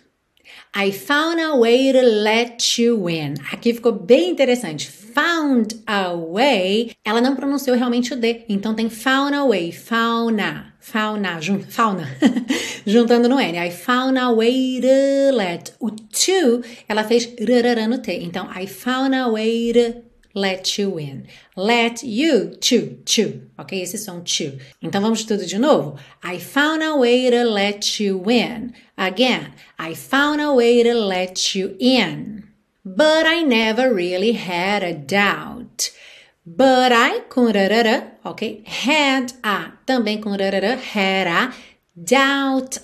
I 0.75 0.91
found 0.91 1.39
a 1.39 1.55
way 1.55 1.93
to 1.93 2.01
let 2.01 2.81
you 2.81 3.09
in. 3.09 3.35
Aqui 3.51 3.73
ficou 3.73 3.93
bem 3.93 4.29
interessante. 4.31 5.02
Found 5.13 5.83
a 5.85 6.11
way, 6.13 6.91
ela 7.05 7.21
não 7.21 7.35
pronunciou 7.35 7.77
realmente 7.77 8.13
o 8.13 8.15
D. 8.15 8.45
Então 8.49 8.73
tem 8.73 8.89
found 8.89 9.35
a 9.35 9.45
way, 9.45 9.71
fauna, 9.71 10.73
fauna, 10.79 11.39
jun, 11.39 11.59
fauna, 11.59 12.07
juntando 12.85 13.29
no 13.29 13.39
N. 13.39 13.57
I 13.59 13.69
found 13.71 14.17
a 14.17 14.31
way 14.31 14.81
to 14.81 15.35
let. 15.37 15.73
O 15.79 15.91
to, 15.91 16.63
ela 16.87 17.03
fez 17.03 17.29
rarará 17.39 17.87
no 17.87 17.99
T. 17.99 18.11
Então, 18.23 18.49
I 18.55 18.65
found 18.65 19.15
a 19.15 19.27
way 19.29 19.71
to 19.73 20.01
let 20.33 20.79
you 20.79 20.99
in. 20.99 21.25
Let 21.55 22.03
you, 22.03 22.55
to, 22.57 22.97
to, 23.05 23.41
ok? 23.57 23.81
Esse 23.81 23.97
som 23.97 24.21
to. 24.21 24.57
Então 24.81 25.01
vamos 25.01 25.23
tudo 25.23 25.45
de 25.45 25.59
novo? 25.59 25.97
I 26.23 26.39
found 26.39 26.83
a 26.83 26.95
way 26.95 27.29
to 27.29 27.43
let 27.43 28.01
you 28.03 28.23
in. 28.29 28.73
Again, 28.97 29.53
I 29.77 29.93
found 29.93 30.41
a 30.41 30.51
way 30.53 30.83
to 30.83 30.93
let 30.93 31.55
you 31.55 31.75
in. 31.79 32.42
But 32.85 33.25
I 33.25 33.43
never 33.43 33.93
really 33.93 34.33
had 34.33 34.83
a 34.83 34.93
doubt. 34.93 35.91
But 36.45 36.91
I 36.91 37.21
com 37.29 37.45
rarara, 37.45 38.17
ok? 38.25 38.61
Had 38.65 39.33
a, 39.41 39.71
também 39.85 40.19
com 40.19 40.31
rarara, 40.31 40.77
had 40.93 41.27
a 41.27 41.53
doubt. 41.95 42.81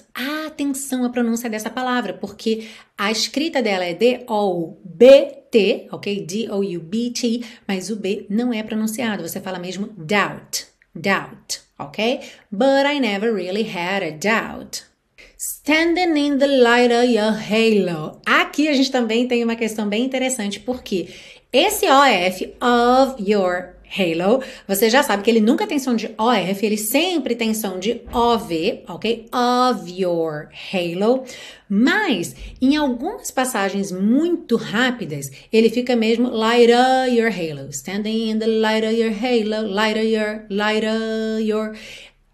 Atenção 0.48 1.04
à 1.04 1.10
pronúncia 1.10 1.50
dessa 1.50 1.70
palavra, 1.70 2.14
porque 2.14 2.70
a 2.98 3.12
escrita 3.12 3.62
dela 3.62 3.84
é 3.84 3.94
D-O-B-T, 3.94 5.90
ok? 5.92 6.26
D-O-U-B-T, 6.26 7.46
mas 7.68 7.90
o 7.90 7.98
B 7.98 8.26
não 8.30 8.54
é 8.54 8.64
pronunciado, 8.64 9.28
você 9.28 9.42
fala 9.42 9.60
mesmo 9.60 9.88
doubt, 9.98 10.68
doubt, 10.96 11.60
ok? 11.78 12.22
But 12.50 12.86
I 12.86 13.02
never 13.02 13.34
really 13.34 13.64
had 13.70 14.02
a 14.04 14.12
doubt. 14.12 14.84
Standing 15.70 16.18
in 16.18 16.40
the 16.40 16.48
light 16.48 16.92
of 16.92 17.06
your 17.06 17.32
halo. 17.32 18.20
Aqui 18.26 18.68
a 18.68 18.74
gente 18.74 18.90
também 18.90 19.28
tem 19.28 19.44
uma 19.44 19.56
questão 19.56 19.88
bem 19.88 20.04
interessante, 20.04 20.60
porque 20.60 21.10
esse 21.54 21.86
OF, 21.86 22.56
of 22.60 23.24
your 23.24 23.76
halo, 23.86 24.42
você 24.68 24.90
já 24.90 25.04
sabe 25.04 25.22
que 25.22 25.30
ele 25.30 25.40
nunca 25.40 25.68
tem 25.68 25.78
som 25.78 25.96
de 25.96 26.08
OF, 26.18 26.66
ele 26.66 26.76
sempre 26.76 27.36
tem 27.36 27.54
som 27.54 27.78
de 27.78 28.02
OV, 28.12 28.84
ok? 28.88 29.28
Of 29.32 29.94
your 29.96 30.50
halo. 30.74 31.24
Mas, 31.70 32.36
em 32.60 32.76
algumas 32.76 33.30
passagens 33.30 33.92
muito 33.92 34.56
rápidas, 34.56 35.32
ele 35.54 35.70
fica 35.70 35.96
mesmo 35.96 36.32
light 36.32 36.72
up 36.72 37.16
your 37.16 37.30
halo. 37.32 37.70
Standing 37.70 38.32
in 38.32 38.40
the 38.40 38.48
light 38.48 38.84
of 38.84 39.00
your 39.00 39.12
halo, 39.12 39.72
light 39.72 40.00
of 40.00 40.08
your, 40.08 40.46
light 40.50 40.84
of 40.84 41.44
your. 41.44 41.78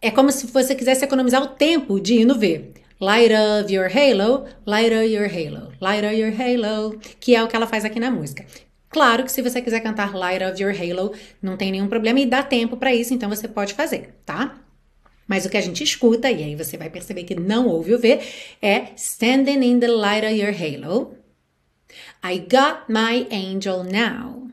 É 0.01 0.09
como 0.09 0.31
se 0.31 0.47
você 0.47 0.73
quisesse 0.73 1.03
economizar 1.03 1.43
o 1.43 1.47
tempo 1.47 1.99
de 1.99 2.21
ir 2.21 2.23
no 2.23 2.35
V. 2.35 2.84
Light 2.99 3.33
of 3.33 3.71
your 3.71 3.89
halo, 3.89 4.45
light 4.65 4.93
of 4.93 5.05
your 5.05 5.27
halo, 5.27 5.73
light 5.81 6.05
of 6.05 6.15
your 6.15 6.31
halo, 6.31 6.97
que 7.19 7.35
é 7.35 7.43
o 7.43 7.47
que 7.47 7.55
ela 7.55 7.67
faz 7.67 7.83
aqui 7.83 7.99
na 7.99 8.09
música. 8.09 8.45
Claro 8.95 9.25
que 9.25 9.31
se 9.31 9.41
você 9.41 9.61
quiser 9.61 9.81
cantar 9.81 10.15
Light 10.15 10.41
of 10.41 10.61
Your 10.61 10.73
Halo, 10.73 11.13
não 11.41 11.57
tem 11.57 11.69
nenhum 11.69 11.89
problema 11.89 12.17
e 12.21 12.25
dá 12.25 12.41
tempo 12.41 12.77
para 12.77 12.95
isso, 12.95 13.13
então 13.13 13.27
você 13.27 13.45
pode 13.45 13.73
fazer, 13.73 14.15
tá? 14.25 14.57
Mas 15.27 15.45
o 15.45 15.49
que 15.49 15.57
a 15.57 15.61
gente 15.61 15.83
escuta, 15.83 16.31
e 16.31 16.41
aí 16.41 16.55
você 16.55 16.77
vai 16.77 16.89
perceber 16.89 17.25
que 17.25 17.35
não 17.35 17.67
ouve 17.67 17.93
o 17.93 17.99
V, 17.99 18.21
é 18.61 18.93
Standing 18.95 19.65
in 19.65 19.79
the 19.81 19.87
Light 19.87 20.25
of 20.25 20.33
Your 20.33 20.53
Halo. 20.53 21.17
I 22.23 22.37
got 22.37 22.87
my 22.87 23.27
angel 23.29 23.83
now. 23.83 24.49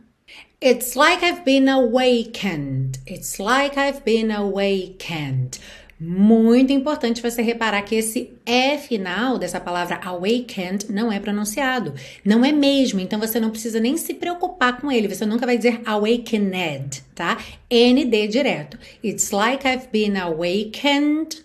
It's 0.60 0.96
like 0.96 1.24
I've 1.24 1.44
been 1.44 1.68
awakened. 1.68 2.98
It's 3.06 3.38
like 3.38 3.78
I've 3.78 4.04
been 4.04 4.32
awakened. 4.32 5.58
Muito 6.04 6.72
importante 6.72 7.22
você 7.22 7.42
reparar 7.42 7.80
que 7.82 7.94
esse 7.94 8.32
E 8.44 8.76
final 8.78 9.38
dessa 9.38 9.60
palavra 9.60 10.00
awakened 10.02 10.90
não 10.90 11.12
é 11.12 11.20
pronunciado. 11.20 11.94
Não 12.24 12.44
é 12.44 12.50
mesmo, 12.50 12.98
então 12.98 13.20
você 13.20 13.38
não 13.38 13.50
precisa 13.50 13.78
nem 13.78 13.96
se 13.96 14.12
preocupar 14.14 14.80
com 14.80 14.90
ele. 14.90 15.06
Você 15.06 15.24
nunca 15.24 15.46
vai 15.46 15.56
dizer 15.56 15.80
awakened, 15.86 17.04
tá? 17.14 17.38
ND 17.70 18.26
direto. 18.26 18.76
It's 19.04 19.30
like 19.30 19.64
I've 19.64 19.90
been 19.92 20.16
awakened. 20.16 21.44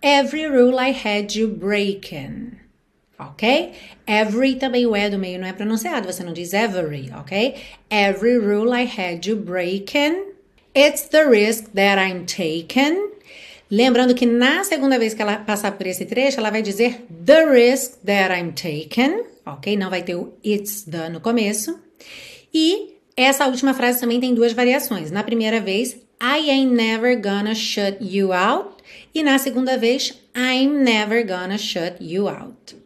Every 0.00 0.46
rule 0.46 0.80
I 0.80 0.92
had 0.92 1.34
you 1.34 1.48
breaking. 1.48 2.52
Ok? 3.18 3.72
Every 4.06 4.54
também 4.54 4.86
o 4.86 4.96
E 4.96 5.10
do 5.10 5.18
meio 5.18 5.38
não 5.38 5.46
é 5.46 5.52
pronunciado. 5.52 6.10
Você 6.10 6.24
não 6.24 6.32
diz 6.32 6.54
every, 6.54 7.10
ok? 7.14 7.56
Every 7.90 8.38
rule 8.38 8.74
I 8.74 8.84
had 8.86 9.26
you 9.26 9.36
breaking. 9.36 10.32
It's 10.74 11.02
the 11.10 11.28
risk 11.28 11.72
that 11.74 12.00
I'm 12.00 12.24
taking. 12.24 13.11
Lembrando 13.72 14.14
que 14.14 14.26
na 14.26 14.62
segunda 14.64 14.98
vez 14.98 15.14
que 15.14 15.22
ela 15.22 15.38
passar 15.38 15.72
por 15.72 15.86
esse 15.86 16.04
trecho, 16.04 16.38
ela 16.38 16.50
vai 16.50 16.60
dizer 16.60 17.06
the 17.24 17.46
risk 17.46 18.04
that 18.04 18.30
I'm 18.30 18.52
taking, 18.52 19.22
ok? 19.46 19.78
Não 19.78 19.88
vai 19.88 20.02
ter 20.02 20.14
o 20.14 20.34
it's 20.44 20.82
the 20.82 21.08
no 21.08 21.22
começo. 21.22 21.80
E 22.52 22.98
essa 23.16 23.46
última 23.46 23.72
frase 23.72 23.98
também 23.98 24.20
tem 24.20 24.34
duas 24.34 24.52
variações. 24.52 25.10
Na 25.10 25.22
primeira 25.22 25.58
vez, 25.58 25.94
I 26.20 26.50
ain't 26.50 26.74
never 26.74 27.16
gonna 27.16 27.54
shut 27.54 27.96
you 28.02 28.30
out. 28.34 28.74
E 29.14 29.22
na 29.22 29.38
segunda 29.38 29.78
vez, 29.78 30.20
I'm 30.36 30.82
never 30.84 31.24
gonna 31.24 31.56
shut 31.56 31.96
you 31.98 32.28
out. 32.28 32.76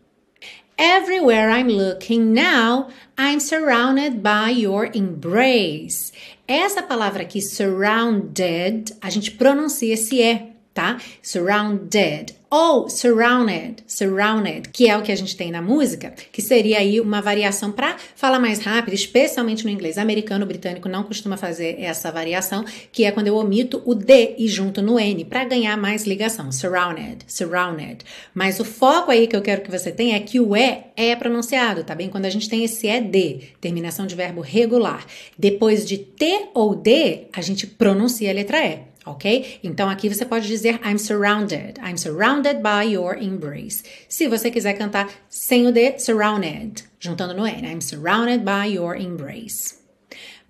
Everywhere 0.78 1.50
I'm 1.50 1.68
looking 1.68 2.32
now, 2.32 2.90
I'm 3.18 3.40
surrounded 3.40 4.22
by 4.22 4.52
your 4.56 4.88
embrace. 4.94 6.12
Essa 6.46 6.80
palavra 6.80 7.22
aqui, 7.22 7.42
surrounded, 7.42 8.94
a 9.00 9.10
gente 9.10 9.32
pronuncia 9.32 9.94
esse 9.94 10.20
E 10.20 10.55
tá? 10.76 10.98
Surrounded 11.22 12.36
ou 12.48 12.88
surrounded, 12.88 13.82
surrounded, 13.88 14.68
que 14.68 14.88
é 14.88 14.96
o 14.96 15.02
que 15.02 15.10
a 15.10 15.16
gente 15.16 15.36
tem 15.36 15.50
na 15.50 15.60
música, 15.60 16.14
que 16.30 16.40
seria 16.40 16.78
aí 16.78 17.00
uma 17.00 17.20
variação 17.20 17.72
para 17.72 17.96
falar 18.14 18.38
mais 18.38 18.60
rápido, 18.60 18.94
especialmente 18.94 19.64
no 19.64 19.70
inglês 19.70 19.98
americano, 19.98 20.46
britânico 20.46 20.88
não 20.88 21.02
costuma 21.02 21.36
fazer 21.36 21.80
essa 21.80 22.12
variação, 22.12 22.64
que 22.92 23.04
é 23.04 23.10
quando 23.10 23.26
eu 23.26 23.36
omito 23.36 23.82
o 23.84 23.94
D 23.94 24.36
e 24.38 24.46
junto 24.46 24.80
no 24.80 24.98
N 24.98 25.24
para 25.24 25.44
ganhar 25.44 25.76
mais 25.76 26.04
ligação. 26.04 26.52
Surrounded, 26.52 27.24
surrounded. 27.26 28.04
Mas 28.32 28.60
o 28.60 28.64
foco 28.64 29.10
aí 29.10 29.26
que 29.26 29.34
eu 29.34 29.42
quero 29.42 29.62
que 29.62 29.70
você 29.70 29.90
tenha 29.90 30.16
é 30.16 30.20
que 30.20 30.38
o 30.38 30.56
E 30.56 30.84
é 30.96 31.16
pronunciado, 31.16 31.82
tá 31.82 31.96
bem? 31.96 32.08
Quando 32.08 32.26
a 32.26 32.30
gente 32.30 32.48
tem 32.48 32.62
esse 32.62 32.86
ED, 32.86 33.54
terminação 33.60 34.06
de 34.06 34.14
verbo 34.14 34.40
regular, 34.40 35.04
depois 35.36 35.84
de 35.84 35.98
T 35.98 36.50
ou 36.54 36.76
D, 36.76 37.24
a 37.32 37.40
gente 37.40 37.66
pronuncia 37.66 38.30
a 38.30 38.34
letra 38.34 38.64
E 38.64 38.95
ok? 39.06 39.60
Então 39.62 39.88
aqui 39.88 40.08
você 40.08 40.26
pode 40.26 40.46
dizer 40.46 40.80
I'm 40.84 40.98
surrounded. 40.98 41.78
I'm 41.80 41.96
surrounded 41.96 42.60
by 42.60 42.92
your 42.92 43.16
embrace. 43.16 43.82
Se 44.08 44.26
você 44.26 44.50
quiser 44.50 44.74
cantar 44.74 45.08
sem 45.28 45.66
o 45.66 45.72
D, 45.72 45.98
surrounded, 45.98 46.84
juntando 46.98 47.32
no 47.32 47.46
N. 47.46 47.66
I'm 47.66 47.80
surrounded 47.80 48.44
by 48.44 48.74
your 48.74 48.96
embrace. 48.96 49.76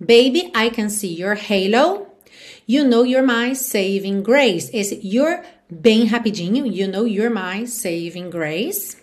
Baby, 0.01 0.51
I 0.55 0.71
can 0.71 0.89
see 0.89 1.15
your 1.15 1.35
halo. 1.35 2.07
You 2.67 2.85
know 2.85 3.05
you're 3.05 3.23
my 3.23 3.55
saving 3.55 4.23
grace. 4.23 4.71
Esse 4.73 4.99
you're 5.03 5.43
bem 5.71 6.09
rapidinho. 6.09 6.67
You 6.67 6.89
know 6.89 7.05
you're 7.05 7.31
my 7.31 7.65
saving 7.65 8.31
grace. 8.31 8.97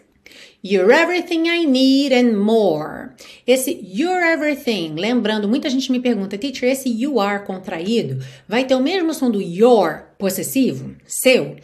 You're 0.66 0.94
everything 0.94 1.50
I 1.50 1.66
need 1.66 2.14
and 2.14 2.38
more. 2.38 3.14
Esse 3.46 3.78
you're 3.84 4.24
everything, 4.24 4.96
lembrando, 4.96 5.46
muita 5.46 5.70
gente 5.70 5.92
me 5.92 6.00
pergunta, 6.00 6.38
teacher, 6.38 6.68
esse 6.68 6.88
you 6.88 7.20
are 7.20 7.44
contraído 7.44 8.24
vai 8.48 8.64
ter 8.64 8.74
o 8.74 8.80
mesmo 8.80 9.14
som 9.14 9.30
do 9.30 9.42
your 9.42 10.06
possessivo, 10.18 10.96
seu? 11.06 11.58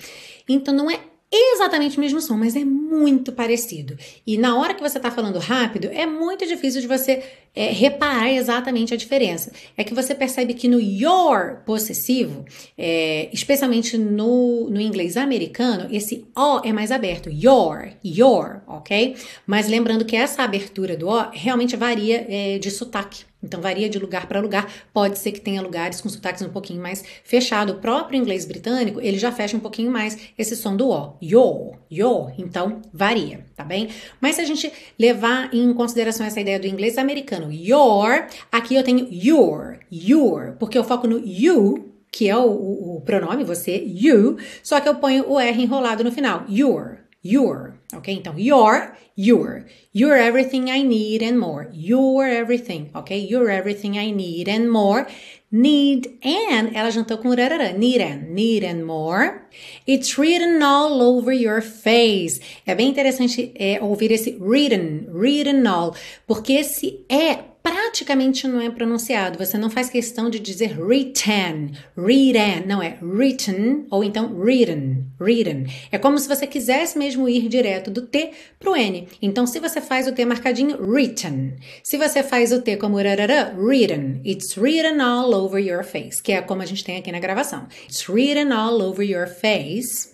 Então 0.50 0.74
não 0.74 0.92
é 0.92 1.00
exatamente 1.32 1.98
o 1.98 2.02
mesmo 2.02 2.20
som, 2.20 2.36
mas 2.36 2.56
é 2.56 2.65
muito 2.65 3.32
parecido. 3.32 3.96
E 4.26 4.38
na 4.38 4.58
hora 4.58 4.74
que 4.74 4.82
você 4.82 4.98
está 4.98 5.12
falando 5.12 5.38
rápido, 5.38 5.89
é 5.92 6.06
muito 6.06 6.46
difícil 6.48 6.82
de 6.82 6.88
você 6.88 7.24
é, 7.56 7.70
reparar 7.70 8.32
exatamente 8.32 8.96
a 8.96 8.98
diferença. 8.98 9.52
É 9.78 9.84
que 9.84 9.94
você 9.94 10.15
percebe 10.15 10.56
que 10.56 10.68
no 10.68 10.80
your 10.80 11.62
possessivo, 11.65 12.46
é, 12.76 13.30
especialmente 13.32 13.96
no, 13.96 14.70
no 14.72 14.82
inglês 14.82 15.18
americano, 15.18 15.88
esse 15.92 16.26
O 16.36 16.62
é 16.65 16.74
mais 16.74 16.92
aberto. 16.92 17.30
Your, 17.30 17.89
your, 18.04 18.62
ok? 18.68 19.15
Mas 19.46 19.68
lembrando 19.68 20.06
que 20.06 20.15
essa 20.15 20.42
abertura 20.42 20.98
do 20.98 21.08
O 21.08 21.30
realmente 21.32 21.76
varia 21.76 22.26
é, 22.28 22.58
de 22.58 22.72
sotaque. 22.72 23.29
Então 23.41 23.62
varia 23.62 23.89
de 23.89 23.97
lugar 23.97 24.28
para 24.28 24.41
lugar. 24.41 24.71
Pode 24.93 25.17
ser 25.17 25.32
que 25.32 25.39
tenha 25.39 25.62
lugares 25.62 26.02
com 26.02 26.10
sotaques 26.10 26.41
um 26.41 26.49
pouquinho 26.49 26.82
mais 26.82 27.04
fechado. 27.23 27.73
O 27.73 27.75
próprio 27.75 28.17
inglês 28.17 28.45
britânico, 28.45 28.99
ele 28.99 29.17
já 29.17 29.32
fecha 29.32 29.56
um 29.56 29.62
pouquinho 29.62 29.91
mais 29.91 30.17
esse 30.38 30.56
som 30.56 30.75
do 30.75 30.89
O. 30.89 31.13
Yo, 31.21 31.75
yo. 31.89 32.32
Então 32.38 32.82
varia, 32.93 33.45
tá 33.56 33.63
bem? 33.63 33.89
Mas 34.19 34.36
se 34.36 34.41
a 34.41 34.45
gente 34.45 34.71
levar 34.97 35.54
em 35.54 35.73
consideração 35.73 36.25
essa 36.25 36.41
ideia 36.41 36.60
do 36.60 36.67
inglês 36.67 36.97
americano, 36.97 37.52
your, 37.52 38.28
aqui 38.52 38.75
eu 38.75 38.84
tenho 38.84 39.08
your, 39.12 39.80
your, 39.91 40.56
porque 40.60 40.78
eu 40.78 40.84
foco 40.84 41.08
no 41.08 41.19
you, 41.25 41.93
que 42.12 42.28
é 42.28 42.36
o, 42.36 42.49
o, 42.49 42.97
o 42.97 43.02
pronome, 43.02 43.43
você, 43.43 43.84
you, 43.86 44.38
só 44.62 44.82
que 44.82 44.89
eu 44.89 44.95
ponho 44.95 45.30
o 45.30 45.39
R 45.39 45.62
enrolado 45.62 46.04
no 46.04 46.12
final. 46.12 46.45
Your, 46.49 46.97
your, 47.22 47.80
ok? 47.94 48.14
Então, 48.14 48.38
your, 48.38 48.96
your. 49.16 49.66
You're 49.92 50.18
everything 50.18 50.70
I 50.70 50.84
need 50.84 51.22
and 51.22 51.38
more. 51.40 51.70
You're 51.74 52.28
everything, 52.28 52.90
ok? 52.96 53.18
You're 53.18 53.50
everything 53.50 53.98
I 53.98 54.12
need 54.12 54.48
and 54.48 54.72
more. 54.72 55.08
Need 55.52 56.20
and, 56.24 56.76
ela 56.76 56.92
juntou 56.92 57.18
com 57.18 57.30
rarara. 57.30 57.74
Need 57.74 58.02
and, 58.02 58.34
need 58.34 58.64
and 58.64 58.86
more. 58.86 59.50
It's 59.88 60.18
written 60.18 60.62
all 60.62 61.02
over 61.02 61.34
your 61.34 61.62
face. 61.62 62.40
É 62.66 62.76
bem 62.76 62.90
interessante 62.90 63.52
é, 63.56 63.82
ouvir 63.82 64.12
esse 64.12 64.38
written, 64.40 65.08
written 65.12 65.68
all, 65.68 65.96
porque 66.28 66.54
esse 66.54 67.04
é 67.10 67.40
praticamente 67.62 68.48
não 68.48 68.62
é 68.62 68.69
pronunciado. 68.69 69.38
Você 69.38 69.58
não 69.58 69.69
faz 69.69 69.89
questão 69.89 70.30
de 70.30 70.39
dizer 70.39 70.80
written, 70.80 71.72
written, 71.98 72.65
não 72.65 72.82
é 72.82 72.98
written 73.02 73.86
ou 73.89 74.04
então 74.04 74.34
written, 74.34 75.06
written. 75.19 75.65
É 75.91 75.98
como 75.98 76.17
se 76.17 76.28
você 76.28 76.48
quisesse 76.48 76.98
mesmo 76.98 77.28
ir 77.28 77.48
direto 77.48 77.91
do 77.91 78.04
T 78.04 78.32
pro 78.60 78.76
N. 78.76 79.08
Então, 79.22 79.45
se 79.45 79.60
você 79.60 79.82
faz 79.82 80.08
o 80.08 80.12
T 80.12 80.26
marcadinho, 80.26 80.78
written. 80.82 81.56
Se 81.84 81.98
você 81.98 82.24
faz 82.24 82.52
o 82.52 82.62
T 82.62 82.78
como 82.78 82.98
rarara, 82.98 83.54
written. 83.58 84.22
It's 84.26 84.58
written 84.58 85.02
all 85.02 85.34
over 85.34 85.60
your 85.60 85.84
face, 85.84 86.22
que 86.22 86.32
é 86.32 86.41
como 86.41 86.62
a 86.62 86.65
gente 86.65 86.84
tem 86.84 86.98
aqui 86.98 87.12
na 87.12 87.19
gravação. 87.19 87.67
It's 87.86 88.08
written 88.08 88.52
all 88.52 88.82
over 88.82 89.04
your 89.04 89.28
face. 89.28 90.13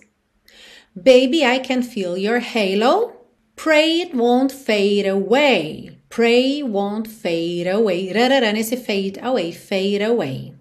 Baby, 0.94 1.44
I 1.44 1.60
can 1.60 1.82
feel 1.82 2.16
your 2.16 2.40
halo. 2.40 3.12
Pray 3.54 4.00
it 4.00 4.14
won't 4.14 4.52
fade 4.52 5.06
away. 5.06 5.95
Pray 6.16 6.62
won't 6.62 7.06
fade 7.06 7.68
away. 7.68 8.10
Rarará 8.10 8.50
nesse 8.50 8.74
fade 8.74 9.20
away, 9.22 9.52
fade 9.52 10.02
away. 10.02 10.54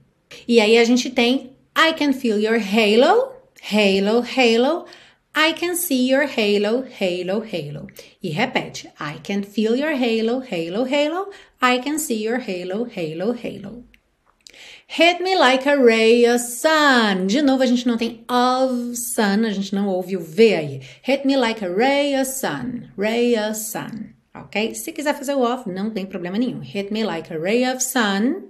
E 0.46 0.60
aí 0.60 0.78
a 0.78 0.84
gente 0.84 1.10
tem 1.10 1.52
I 1.74 1.94
can 1.94 2.12
feel 2.12 2.38
your 2.38 2.60
halo, 2.60 3.32
halo, 3.62 4.22
halo. 4.22 4.86
I 5.34 5.54
can 5.54 5.78
see 5.78 6.10
your 6.10 6.26
halo, 6.28 6.84
halo, 7.00 7.40
halo. 7.40 7.88
E 8.22 8.32
repete. 8.32 8.92
I 9.00 9.22
can 9.24 9.44
feel 9.44 9.78
your 9.78 9.94
halo, 9.96 10.42
halo, 10.42 10.84
halo. 10.84 11.30
I 11.62 11.80
can 11.80 12.00
see 12.00 12.22
your 12.22 12.40
halo, 12.40 12.90
halo, 12.94 13.32
halo. 13.32 13.86
Hit 14.88 15.22
me 15.22 15.38
like 15.38 15.66
a 15.66 15.78
ray 15.78 16.26
of 16.26 16.42
sun. 16.42 17.28
De 17.28 17.42
novo, 17.42 17.64
a 17.64 17.66
gente 17.66 17.88
não 17.88 17.98
tem 17.98 18.26
of 18.28 18.98
sun, 18.98 19.46
a 19.46 19.52
gente 19.52 19.74
não 19.74 19.88
ouve 19.88 20.18
o 20.18 20.20
V 20.20 20.54
aí. 20.54 20.82
Hit 21.02 21.26
me 21.26 21.38
like 21.38 21.64
a 21.64 21.70
ray 21.70 22.14
of 22.14 22.28
sun, 22.28 22.90
ray 22.98 23.38
of 23.38 23.56
sun 23.56 24.15
ok? 24.36 24.76
Se 24.76 24.92
quiser 24.92 25.16
fazer 25.16 25.36
o 25.36 25.42
off, 25.42 25.70
não 25.70 25.90
tem 25.90 26.06
problema 26.06 26.38
nenhum. 26.38 26.60
Hit 26.60 26.92
me 26.92 27.04
like 27.04 27.34
a 27.34 27.38
ray 27.38 27.66
of 27.66 27.82
sun, 27.82 28.50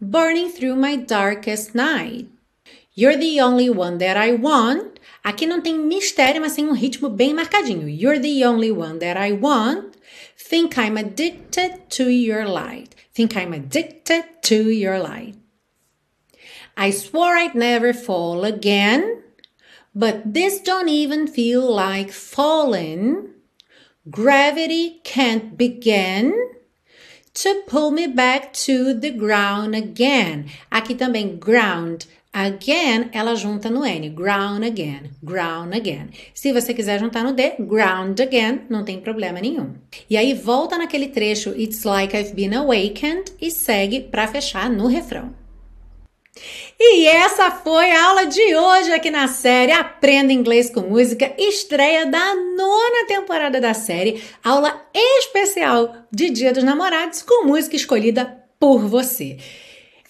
burning 0.00 0.50
through 0.50 0.76
my 0.76 0.96
darkest 0.96 1.74
night. 1.74 2.28
You're 2.96 3.16
the 3.16 3.40
only 3.40 3.70
one 3.70 3.98
that 3.98 4.18
I 4.18 4.32
want. 4.32 5.00
Aqui 5.22 5.46
não 5.46 5.60
tem 5.60 5.78
mistério, 5.78 6.40
mas 6.40 6.54
tem 6.54 6.66
um 6.66 6.72
ritmo 6.72 7.08
bem 7.08 7.32
marcadinho. 7.32 7.88
You're 7.88 8.20
the 8.20 8.44
only 8.44 8.72
one 8.72 8.98
that 8.98 9.18
I 9.18 9.32
want. 9.32 9.96
Think 10.36 10.76
I'm 10.76 10.98
addicted 10.98 11.88
to 11.96 12.10
your 12.10 12.46
light. 12.46 12.96
Think 13.14 13.36
I'm 13.36 13.52
addicted 13.52 14.24
to 14.42 14.70
your 14.70 14.98
light. 14.98 15.36
I 16.76 16.90
swore 16.90 17.36
I'd 17.36 17.54
never 17.54 17.92
fall 17.92 18.44
again, 18.44 19.22
but 19.94 20.22
this 20.34 20.60
don't 20.60 20.88
even 20.88 21.26
feel 21.26 21.70
like 21.70 22.10
falling. 22.10 23.29
Gravity 24.08 25.00
can't 25.04 25.58
begin 25.58 26.32
to 27.34 27.62
pull 27.66 27.90
me 27.90 28.06
back 28.06 28.54
to 28.54 28.94
the 28.94 29.10
ground 29.10 29.74
again. 29.74 30.46
Aqui 30.70 30.94
também 30.94 31.38
ground 31.38 32.06
again, 32.32 33.10
ela 33.12 33.36
junta 33.36 33.68
no 33.68 33.84
N, 33.84 34.08
ground 34.08 34.64
again, 34.64 35.10
ground 35.22 35.74
again. 35.74 36.08
Se 36.32 36.50
você 36.50 36.72
quiser 36.72 36.98
juntar 36.98 37.22
no 37.22 37.34
D, 37.34 37.56
ground 37.60 38.18
again, 38.22 38.62
não 38.70 38.84
tem 38.84 39.02
problema 39.02 39.38
nenhum. 39.38 39.74
E 40.08 40.16
aí 40.16 40.32
volta 40.32 40.78
naquele 40.78 41.08
trecho 41.08 41.50
It's 41.50 41.84
like 41.84 42.16
I've 42.16 42.34
been 42.34 42.54
awakened 42.54 43.34
e 43.38 43.50
segue 43.50 44.00
para 44.00 44.26
fechar 44.26 44.70
no 44.70 44.86
refrão. 44.86 45.39
E 46.78 47.06
essa 47.06 47.50
foi 47.50 47.90
a 47.90 48.04
aula 48.06 48.26
de 48.26 48.56
hoje 48.56 48.92
aqui 48.92 49.10
na 49.10 49.26
série 49.26 49.72
Aprenda 49.72 50.32
Inglês 50.32 50.70
com 50.70 50.80
Música, 50.80 51.32
estreia 51.36 52.06
da 52.06 52.34
nona 52.34 53.06
temporada 53.06 53.60
da 53.60 53.74
série, 53.74 54.22
aula 54.42 54.80
especial 54.94 56.06
de 56.10 56.30
Dia 56.30 56.52
dos 56.52 56.64
Namorados 56.64 57.22
com 57.22 57.46
música 57.46 57.74
escolhida 57.74 58.44
por 58.58 58.86
você. 58.86 59.38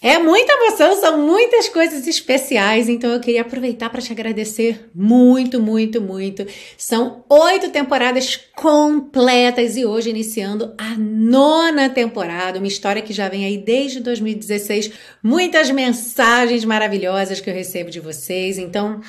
É 0.02 0.18
muita 0.18 0.50
emoção, 0.54 0.98
são 0.98 1.18
muitas 1.18 1.68
coisas 1.68 2.06
especiais, 2.06 2.88
então 2.88 3.10
eu 3.10 3.20
queria 3.20 3.42
aproveitar 3.42 3.90
para 3.90 4.00
te 4.00 4.10
agradecer 4.10 4.88
muito, 4.94 5.60
muito, 5.60 6.00
muito. 6.00 6.46
São 6.78 7.22
oito 7.28 7.68
temporadas 7.68 8.40
completas 8.56 9.76
e 9.76 9.84
hoje 9.84 10.08
iniciando 10.08 10.72
a 10.78 10.96
nona 10.96 11.90
temporada, 11.90 12.58
uma 12.58 12.66
história 12.66 13.02
que 13.02 13.12
já 13.12 13.28
vem 13.28 13.44
aí 13.44 13.58
desde 13.58 14.00
2016. 14.00 14.90
Muitas 15.22 15.70
mensagens 15.70 16.64
maravilhosas 16.64 17.38
que 17.38 17.50
eu 17.50 17.54
recebo 17.54 17.90
de 17.90 18.00
vocês, 18.00 18.56
então. 18.56 19.02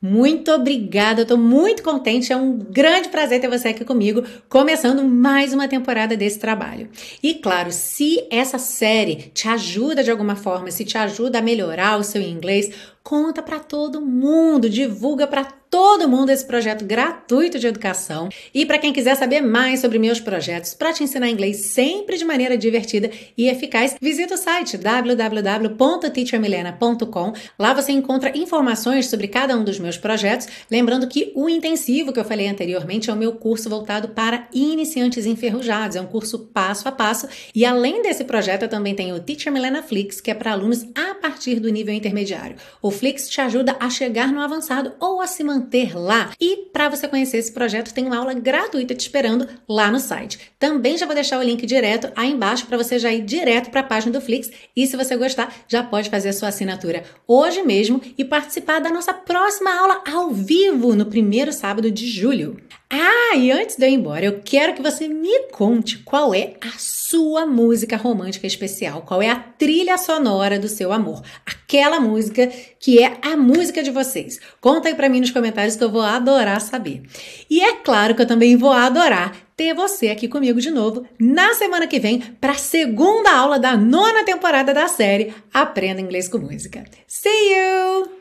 Muito 0.00 0.52
obrigada, 0.52 1.22
eu 1.22 1.26
tô 1.26 1.36
muito 1.36 1.82
contente, 1.82 2.32
é 2.32 2.36
um 2.36 2.56
grande 2.56 3.08
prazer 3.08 3.40
ter 3.40 3.48
você 3.48 3.68
aqui 3.68 3.84
comigo, 3.84 4.22
começando 4.48 5.02
mais 5.02 5.52
uma 5.52 5.66
temporada 5.66 6.16
desse 6.16 6.38
trabalho. 6.38 6.88
E 7.20 7.34
claro, 7.34 7.72
se 7.72 8.24
essa 8.30 8.58
série 8.58 9.32
te 9.34 9.48
ajuda 9.48 10.04
de 10.04 10.10
alguma 10.12 10.36
forma, 10.36 10.70
se 10.70 10.84
te 10.84 10.96
ajuda 10.96 11.40
a 11.40 11.42
melhorar 11.42 11.98
o 11.98 12.04
seu 12.04 12.22
inglês, 12.22 12.70
conta 13.02 13.42
para 13.42 13.58
todo 13.58 14.00
mundo, 14.00 14.70
divulga 14.70 15.26
para 15.26 15.57
todo 15.70 16.08
mundo 16.08 16.30
esse 16.30 16.44
projeto 16.44 16.84
gratuito 16.84 17.58
de 17.58 17.66
educação. 17.66 18.28
E 18.54 18.64
para 18.64 18.78
quem 18.78 18.92
quiser 18.92 19.16
saber 19.16 19.40
mais 19.40 19.80
sobre 19.80 19.98
meus 19.98 20.20
projetos 20.20 20.74
para 20.74 20.92
te 20.92 21.02
ensinar 21.04 21.28
inglês 21.28 21.66
sempre 21.66 22.16
de 22.16 22.24
maneira 22.24 22.56
divertida 22.56 23.10
e 23.36 23.48
eficaz, 23.48 23.96
visita 24.00 24.34
o 24.34 24.38
site 24.38 24.78
www.teachermilena.com. 24.78 27.32
Lá 27.58 27.74
você 27.74 27.90
encontra 27.92 28.36
informações 28.36 29.06
sobre 29.06 29.28
cada 29.28 29.56
um 29.56 29.64
dos 29.64 29.78
meus 29.78 29.96
projetos. 29.98 30.48
Lembrando 30.70 31.06
que 31.06 31.32
o 31.34 31.48
intensivo 31.48 32.12
que 32.12 32.20
eu 32.20 32.24
falei 32.24 32.48
anteriormente 32.48 33.10
é 33.10 33.12
o 33.12 33.16
meu 33.16 33.32
curso 33.32 33.68
voltado 33.68 34.08
para 34.08 34.48
iniciantes 34.52 35.26
enferrujados. 35.26 35.96
É 35.96 36.00
um 36.00 36.06
curso 36.06 36.38
passo 36.38 36.88
a 36.88 36.92
passo. 36.92 37.28
E 37.54 37.64
além 37.64 38.02
desse 38.02 38.24
projeto, 38.24 38.62
eu 38.62 38.68
também 38.68 38.94
tenho 38.94 39.16
o 39.16 39.20
Teacher 39.20 39.52
Milena 39.52 39.82
Flix, 39.82 40.20
que 40.20 40.30
é 40.30 40.34
para 40.34 40.52
alunos 40.52 40.86
a 40.94 41.14
partir 41.14 41.60
do 41.60 41.68
nível 41.68 41.94
intermediário. 41.94 42.56
O 42.80 42.90
Flix 42.90 43.28
te 43.28 43.40
ajuda 43.40 43.76
a 43.78 43.90
chegar 43.90 44.32
no 44.32 44.40
avançado 44.40 44.94
ou 44.98 45.20
a 45.20 45.26
se 45.26 45.44
manter 45.44 45.57
lá. 45.94 46.32
E 46.40 46.68
para 46.72 46.88
você 46.88 47.08
conhecer 47.08 47.38
esse 47.38 47.52
projeto, 47.52 47.92
tem 47.92 48.06
uma 48.06 48.18
aula 48.18 48.34
gratuita 48.34 48.94
te 48.94 49.00
esperando 49.00 49.48
lá 49.68 49.90
no 49.90 49.98
site. 50.00 50.52
Também 50.58 50.96
já 50.96 51.06
vou 51.06 51.14
deixar 51.14 51.38
o 51.38 51.42
link 51.42 51.64
direto 51.66 52.10
aí 52.16 52.30
embaixo 52.30 52.66
para 52.66 52.76
você 52.76 52.98
já 52.98 53.12
ir 53.12 53.22
direto 53.22 53.70
para 53.70 53.80
a 53.80 53.84
página 53.84 54.12
do 54.12 54.20
Flix. 54.20 54.50
E 54.76 54.86
se 54.86 54.96
você 54.96 55.16
gostar, 55.16 55.54
já 55.68 55.82
pode 55.82 56.10
fazer 56.10 56.30
a 56.30 56.32
sua 56.32 56.48
assinatura 56.48 57.04
hoje 57.26 57.62
mesmo 57.62 58.00
e 58.16 58.24
participar 58.24 58.80
da 58.80 58.90
nossa 58.90 59.12
próxima 59.12 59.74
aula 59.74 60.02
ao 60.10 60.30
vivo 60.30 60.94
no 60.94 61.06
primeiro 61.06 61.52
sábado 61.52 61.90
de 61.90 62.06
julho. 62.06 62.56
Ah, 62.90 63.36
e 63.36 63.50
antes 63.52 63.76
de 63.76 63.84
eu 63.84 63.90
ir 63.90 63.94
embora, 63.94 64.24
eu 64.24 64.40
quero 64.42 64.72
que 64.72 64.80
você 64.80 65.06
me 65.06 65.48
conte 65.52 65.98
qual 65.98 66.34
é 66.34 66.54
a 66.60 66.78
sua 66.78 67.44
música 67.44 67.98
romântica 67.98 68.46
especial, 68.46 69.02
qual 69.02 69.20
é 69.20 69.28
a 69.28 69.36
trilha 69.36 69.98
sonora 69.98 70.58
do 70.58 70.68
seu 70.68 70.90
amor, 70.90 71.22
aquela 71.44 72.00
música 72.00 72.50
que 72.80 73.02
é 73.02 73.18
a 73.20 73.36
música 73.36 73.82
de 73.82 73.90
vocês. 73.90 74.40
Conta 74.58 74.88
aí 74.88 74.94
para 74.94 75.08
mim 75.08 75.20
nos 75.20 75.30
comentários 75.30 75.76
que 75.76 75.84
eu 75.84 75.90
vou 75.90 76.00
adorar 76.00 76.62
saber. 76.62 77.02
E 77.50 77.60
é 77.60 77.74
claro 77.74 78.14
que 78.14 78.22
eu 78.22 78.26
também 78.26 78.56
vou 78.56 78.72
adorar 78.72 79.36
ter 79.54 79.74
você 79.74 80.08
aqui 80.08 80.26
comigo 80.26 80.60
de 80.60 80.70
novo 80.70 81.06
na 81.18 81.52
semana 81.54 81.86
que 81.86 82.00
vem 82.00 82.20
para 82.40 82.52
a 82.52 82.58
segunda 82.58 83.30
aula 83.30 83.58
da 83.58 83.76
nona 83.76 84.24
temporada 84.24 84.72
da 84.72 84.88
série 84.88 85.34
Aprenda 85.52 86.00
Inglês 86.00 86.28
com 86.28 86.38
Música. 86.38 86.84
See 87.06 87.52
you! 87.52 88.17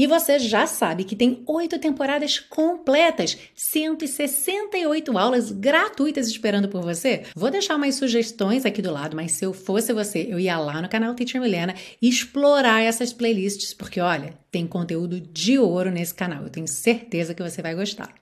E 0.00 0.06
você 0.06 0.38
já 0.38 0.66
sabe 0.66 1.04
que 1.04 1.14
tem 1.14 1.42
oito 1.46 1.78
temporadas 1.78 2.38
completas, 2.38 3.36
168 3.54 5.18
aulas 5.18 5.52
gratuitas 5.52 6.26
esperando 6.26 6.70
por 6.70 6.80
você. 6.80 7.24
Vou 7.36 7.50
deixar 7.50 7.76
umas 7.76 7.96
sugestões 7.96 8.64
aqui 8.64 8.80
do 8.80 8.90
lado, 8.90 9.14
mas 9.14 9.32
se 9.32 9.44
eu 9.44 9.52
fosse 9.52 9.92
você, 9.92 10.26
eu 10.30 10.40
ia 10.40 10.58
lá 10.58 10.80
no 10.80 10.88
canal 10.88 11.14
Teacher 11.14 11.38
Milena 11.38 11.74
explorar 12.00 12.80
essas 12.80 13.12
playlists, 13.12 13.74
porque 13.74 14.00
olha, 14.00 14.32
tem 14.50 14.66
conteúdo 14.66 15.20
de 15.20 15.58
ouro 15.58 15.90
nesse 15.90 16.14
canal. 16.14 16.44
Eu 16.44 16.48
tenho 16.48 16.66
certeza 16.66 17.34
que 17.34 17.42
você 17.42 17.60
vai 17.60 17.74
gostar. 17.74 18.19